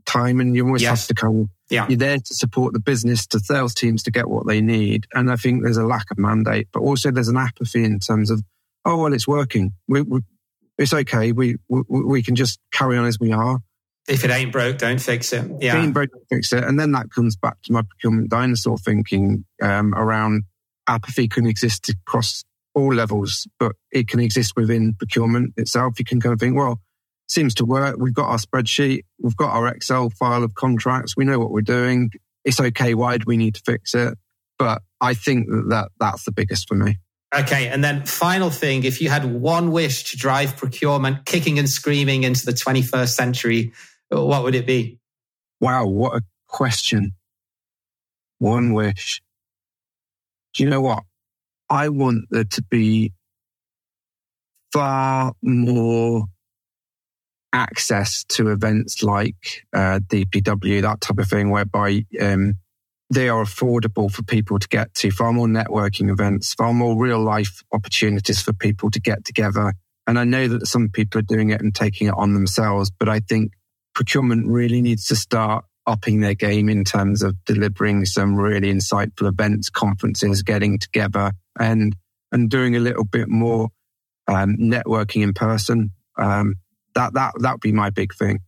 time, 0.04 0.40
and 0.40 0.54
you 0.54 0.64
almost 0.64 0.82
yes. 0.82 1.00
have 1.00 1.08
to 1.08 1.14
come. 1.14 1.50
Yeah. 1.70 1.86
You're 1.88 1.98
there 1.98 2.18
to 2.18 2.34
support 2.34 2.72
the 2.72 2.80
business, 2.80 3.26
to 3.28 3.40
sales 3.40 3.74
teams 3.74 4.02
to 4.04 4.10
get 4.10 4.28
what 4.28 4.46
they 4.46 4.60
need, 4.60 5.06
and 5.14 5.30
I 5.30 5.36
think 5.36 5.62
there's 5.62 5.76
a 5.78 5.86
lack 5.86 6.10
of 6.10 6.18
mandate, 6.18 6.68
but 6.72 6.80
also 6.80 7.10
there's 7.10 7.28
an 7.28 7.36
apathy 7.36 7.84
in 7.84 7.98
terms 7.98 8.30
of 8.30 8.42
oh 8.88 8.96
well, 8.96 9.12
it's 9.12 9.28
working. 9.28 9.74
We, 9.86 10.02
we, 10.02 10.20
it's 10.78 10.94
okay. 10.94 11.32
We, 11.32 11.56
we, 11.68 11.82
we 11.88 12.22
can 12.22 12.34
just 12.34 12.58
carry 12.72 12.96
on 12.96 13.04
as 13.04 13.20
we 13.20 13.32
are. 13.32 13.58
If 14.08 14.24
it 14.24 14.30
ain't 14.30 14.52
broke, 14.52 14.78
don't 14.78 15.00
fix 15.00 15.34
it. 15.34 15.44
Yeah, 15.60 15.74
if 15.74 15.78
it 15.78 15.84
ain't 15.84 15.94
broke, 15.94 16.10
don't 16.10 16.26
fix 16.30 16.52
it. 16.54 16.64
And 16.64 16.80
then 16.80 16.92
that 16.92 17.10
comes 17.10 17.36
back 17.36 17.60
to 17.64 17.72
my 17.72 17.82
procurement 17.82 18.30
dinosaur 18.30 18.78
thinking 18.78 19.44
um, 19.60 19.94
around 19.94 20.44
apathy 20.86 21.28
can 21.28 21.46
exist 21.46 21.90
across 21.90 22.42
all 22.74 22.94
levels, 22.94 23.46
but 23.58 23.72
it 23.92 24.08
can 24.08 24.20
exist 24.20 24.54
within 24.56 24.94
procurement 24.94 25.52
itself. 25.58 25.98
You 25.98 26.06
can 26.06 26.20
kind 26.20 26.32
of 26.32 26.40
think, 26.40 26.56
well, 26.56 26.80
seems 27.28 27.52
to 27.56 27.66
work. 27.66 27.96
We've 27.98 28.14
got 28.14 28.30
our 28.30 28.38
spreadsheet, 28.38 29.02
we've 29.20 29.36
got 29.36 29.50
our 29.50 29.68
Excel 29.68 30.08
file 30.08 30.42
of 30.42 30.54
contracts, 30.54 31.14
we 31.14 31.26
know 31.26 31.38
what 31.38 31.50
we're 31.50 31.60
doing. 31.60 32.10
It's 32.46 32.60
okay. 32.60 32.94
Why 32.94 33.18
do 33.18 33.24
we 33.26 33.36
need 33.36 33.56
to 33.56 33.62
fix 33.66 33.94
it? 33.94 34.16
But 34.58 34.80
I 35.02 35.12
think 35.12 35.48
that, 35.48 35.66
that 35.68 35.88
that's 36.00 36.24
the 36.24 36.32
biggest 36.32 36.66
for 36.66 36.76
me. 36.76 36.96
Okay. 37.34 37.68
And 37.68 37.84
then 37.84 38.04
final 38.06 38.50
thing, 38.50 38.84
if 38.84 39.00
you 39.00 39.10
had 39.10 39.24
one 39.24 39.70
wish 39.70 40.10
to 40.10 40.16
drive 40.16 40.56
procurement 40.56 41.26
kicking 41.26 41.58
and 41.58 41.68
screaming 41.68 42.22
into 42.22 42.46
the 42.46 42.52
21st 42.52 43.10
century, 43.10 43.72
what 44.08 44.42
would 44.44 44.54
it 44.54 44.66
be? 44.66 44.98
Wow. 45.60 45.86
What 45.86 46.16
a 46.16 46.22
question. 46.46 47.12
One 48.38 48.72
wish. 48.72 49.20
Do 50.54 50.62
you 50.62 50.70
know 50.70 50.80
what? 50.80 51.02
I 51.68 51.90
want 51.90 52.24
there 52.30 52.44
to 52.44 52.62
be 52.62 53.12
far 54.72 55.34
more 55.42 56.24
access 57.52 58.24
to 58.28 58.48
events 58.48 59.02
like 59.02 59.66
uh, 59.72 60.00
DPW, 60.06 60.82
that 60.82 61.00
type 61.00 61.18
of 61.18 61.28
thing, 61.28 61.50
whereby 61.50 62.04
um, 62.20 62.54
they 63.10 63.28
are 63.28 63.42
affordable 63.42 64.10
for 64.10 64.22
people 64.22 64.58
to 64.58 64.68
get 64.68 64.94
to, 64.94 65.10
far 65.10 65.32
more 65.32 65.46
networking 65.46 66.10
events, 66.10 66.54
far 66.54 66.72
more 66.72 66.96
real 66.96 67.20
life 67.20 67.62
opportunities 67.72 68.42
for 68.42 68.52
people 68.52 68.90
to 68.90 69.00
get 69.00 69.24
together. 69.24 69.72
And 70.06 70.18
I 70.18 70.24
know 70.24 70.48
that 70.48 70.66
some 70.66 70.88
people 70.88 71.18
are 71.20 71.22
doing 71.22 71.50
it 71.50 71.60
and 71.60 71.74
taking 71.74 72.08
it 72.08 72.14
on 72.16 72.34
themselves, 72.34 72.90
but 72.90 73.08
I 73.08 73.20
think 73.20 73.52
procurement 73.94 74.46
really 74.46 74.80
needs 74.80 75.06
to 75.06 75.16
start 75.16 75.64
upping 75.86 76.20
their 76.20 76.34
game 76.34 76.68
in 76.68 76.84
terms 76.84 77.22
of 77.22 77.34
delivering 77.46 78.04
some 78.04 78.36
really 78.36 78.72
insightful 78.72 79.26
events, 79.26 79.70
conferences, 79.70 80.42
getting 80.42 80.78
together 80.78 81.32
and, 81.58 81.96
and 82.30 82.50
doing 82.50 82.76
a 82.76 82.80
little 82.80 83.04
bit 83.04 83.28
more 83.28 83.68
um, 84.26 84.56
networking 84.60 85.22
in 85.22 85.32
person. 85.32 85.90
Um, 86.18 86.56
that, 86.94 87.14
that, 87.14 87.32
that 87.40 87.52
would 87.52 87.60
be 87.60 87.72
my 87.72 87.88
big 87.88 88.14
thing. 88.14 88.40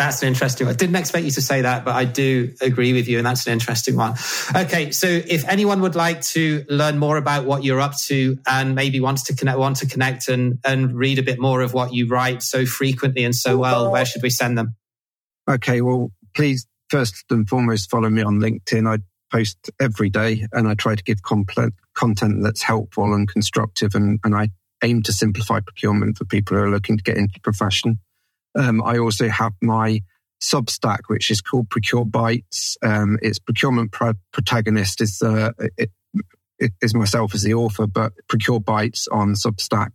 That's 0.00 0.22
an 0.22 0.28
interesting 0.28 0.66
one. 0.66 0.74
I 0.74 0.78
didn't 0.78 0.96
expect 0.96 1.26
you 1.26 1.30
to 1.32 1.42
say 1.42 1.60
that, 1.60 1.84
but 1.84 1.94
I 1.94 2.06
do 2.06 2.54
agree 2.62 2.94
with 2.94 3.06
you, 3.06 3.18
and 3.18 3.26
that's 3.26 3.46
an 3.46 3.52
interesting 3.52 3.96
one. 3.96 4.14
Okay, 4.56 4.92
so 4.92 5.06
if 5.06 5.46
anyone 5.46 5.82
would 5.82 5.94
like 5.94 6.22
to 6.28 6.64
learn 6.70 6.96
more 6.96 7.18
about 7.18 7.44
what 7.44 7.64
you're 7.64 7.82
up 7.82 7.94
to 8.06 8.38
and 8.46 8.74
maybe 8.74 8.98
wants 8.98 9.24
to 9.24 9.36
connect, 9.36 9.58
want 9.58 9.76
to 9.76 9.86
connect 9.86 10.28
and 10.28 10.58
and 10.64 10.94
read 10.94 11.18
a 11.18 11.22
bit 11.22 11.38
more 11.38 11.60
of 11.60 11.74
what 11.74 11.92
you 11.92 12.06
write 12.06 12.42
so 12.42 12.64
frequently 12.64 13.24
and 13.24 13.36
so 13.36 13.58
well, 13.58 13.92
where 13.92 14.06
should 14.06 14.22
we 14.22 14.30
send 14.30 14.56
them? 14.56 14.74
Okay, 15.46 15.82
well, 15.82 16.10
please 16.34 16.66
first 16.88 17.26
and 17.28 17.46
foremost 17.46 17.90
follow 17.90 18.08
me 18.08 18.22
on 18.22 18.40
LinkedIn. 18.40 18.88
I 18.88 19.02
post 19.30 19.70
every 19.78 20.08
day, 20.08 20.46
and 20.54 20.66
I 20.66 20.72
try 20.72 20.94
to 20.94 21.02
give 21.04 21.20
content 21.20 21.74
content 21.94 22.42
that's 22.42 22.62
helpful 22.62 23.12
and 23.12 23.28
constructive, 23.28 23.94
and 23.94 24.18
and 24.24 24.34
I 24.34 24.48
aim 24.82 25.02
to 25.02 25.12
simplify 25.12 25.60
procurement 25.60 26.16
for 26.16 26.24
people 26.24 26.56
who 26.56 26.62
are 26.62 26.70
looking 26.70 26.96
to 26.96 27.02
get 27.02 27.18
into 27.18 27.34
the 27.34 27.40
profession. 27.40 27.98
Um, 28.54 28.82
I 28.82 28.98
also 28.98 29.28
have 29.28 29.52
my 29.62 30.00
Substack, 30.42 31.00
which 31.08 31.30
is 31.30 31.40
called 31.40 31.68
Procure 31.68 32.04
Bytes. 32.04 32.76
Um, 32.82 33.18
it's 33.20 33.38
procurement 33.38 33.92
pro- 33.92 34.14
protagonist 34.32 35.00
is 35.00 35.20
uh, 35.22 35.52
it, 35.76 35.90
is 36.80 36.94
myself 36.94 37.34
as 37.34 37.42
the 37.42 37.54
author, 37.54 37.86
but 37.86 38.12
Procure 38.28 38.60
Bytes 38.60 39.06
on 39.10 39.34
Substack. 39.34 39.90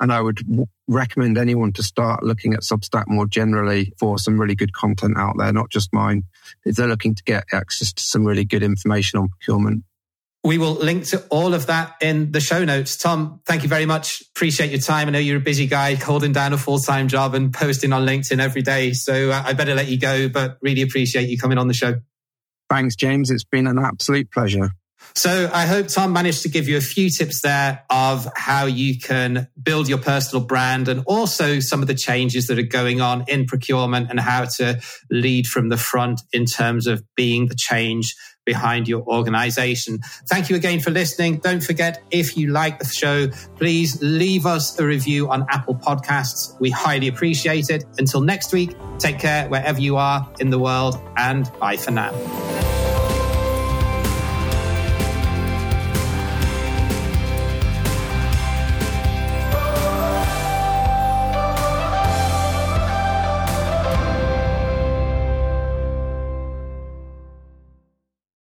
And 0.00 0.10
I 0.12 0.22
would 0.22 0.36
w- 0.36 0.66
recommend 0.88 1.36
anyone 1.36 1.72
to 1.74 1.82
start 1.82 2.22
looking 2.22 2.54
at 2.54 2.60
Substack 2.60 3.04
more 3.08 3.26
generally 3.26 3.92
for 3.98 4.18
some 4.18 4.40
really 4.40 4.54
good 4.54 4.72
content 4.72 5.18
out 5.18 5.36
there, 5.38 5.52
not 5.52 5.70
just 5.70 5.92
mine, 5.92 6.24
if 6.64 6.76
they're 6.76 6.88
looking 6.88 7.14
to 7.14 7.22
get 7.24 7.44
access 7.52 7.92
to 7.92 8.02
some 8.02 8.24
really 8.24 8.46
good 8.46 8.62
information 8.62 9.18
on 9.18 9.28
procurement. 9.28 9.84
We 10.42 10.56
will 10.56 10.72
link 10.72 11.06
to 11.08 11.22
all 11.28 11.52
of 11.52 11.66
that 11.66 11.96
in 12.00 12.32
the 12.32 12.40
show 12.40 12.64
notes. 12.64 12.96
Tom, 12.96 13.40
thank 13.44 13.62
you 13.62 13.68
very 13.68 13.84
much. 13.84 14.22
Appreciate 14.34 14.70
your 14.70 14.80
time. 14.80 15.08
I 15.08 15.10
know 15.10 15.18
you're 15.18 15.36
a 15.36 15.40
busy 15.40 15.66
guy 15.66 15.94
holding 15.96 16.32
down 16.32 16.54
a 16.54 16.58
full 16.58 16.78
time 16.78 17.08
job 17.08 17.34
and 17.34 17.52
posting 17.52 17.92
on 17.92 18.06
LinkedIn 18.06 18.40
every 18.40 18.62
day. 18.62 18.94
So 18.94 19.30
uh, 19.30 19.42
I 19.44 19.52
better 19.52 19.74
let 19.74 19.88
you 19.88 19.98
go, 19.98 20.30
but 20.30 20.56
really 20.62 20.80
appreciate 20.80 21.28
you 21.28 21.36
coming 21.36 21.58
on 21.58 21.68
the 21.68 21.74
show. 21.74 22.00
Thanks, 22.70 22.96
James. 22.96 23.30
It's 23.30 23.44
been 23.44 23.66
an 23.66 23.78
absolute 23.78 24.30
pleasure. 24.30 24.70
So 25.14 25.50
I 25.52 25.66
hope 25.66 25.88
Tom 25.88 26.12
managed 26.12 26.42
to 26.42 26.48
give 26.48 26.68
you 26.68 26.76
a 26.76 26.80
few 26.80 27.10
tips 27.10 27.40
there 27.42 27.84
of 27.90 28.28
how 28.36 28.66
you 28.66 28.98
can 28.98 29.48
build 29.60 29.88
your 29.88 29.98
personal 29.98 30.44
brand 30.44 30.88
and 30.88 31.02
also 31.06 31.60
some 31.60 31.82
of 31.82 31.88
the 31.88 31.94
changes 31.94 32.46
that 32.46 32.58
are 32.58 32.62
going 32.62 33.00
on 33.00 33.24
in 33.26 33.46
procurement 33.46 34.08
and 34.10 34.20
how 34.20 34.44
to 34.56 34.80
lead 35.10 35.46
from 35.46 35.68
the 35.68 35.76
front 35.76 36.22
in 36.32 36.46
terms 36.46 36.86
of 36.86 37.02
being 37.16 37.48
the 37.48 37.56
change 37.56 38.14
behind 38.46 38.88
your 38.88 39.02
organization. 39.02 39.98
Thank 40.26 40.48
you 40.50 40.56
again 40.56 40.80
for 40.80 40.90
listening. 40.90 41.38
Don't 41.38 41.62
forget, 41.62 42.02
if 42.10 42.36
you 42.36 42.48
like 42.50 42.78
the 42.78 42.86
show, 42.86 43.28
please 43.56 44.00
leave 44.02 44.46
us 44.46 44.78
a 44.78 44.86
review 44.86 45.30
on 45.30 45.46
Apple 45.50 45.74
Podcasts. 45.74 46.58
We 46.60 46.70
highly 46.70 47.08
appreciate 47.08 47.70
it. 47.70 47.84
Until 47.98 48.22
next 48.22 48.52
week, 48.52 48.74
take 48.98 49.18
care 49.18 49.48
wherever 49.48 49.80
you 49.80 49.96
are 49.96 50.28
in 50.40 50.50
the 50.50 50.58
world 50.58 51.00
and 51.16 51.50
bye 51.60 51.76
for 51.76 51.90
now. 51.90 52.79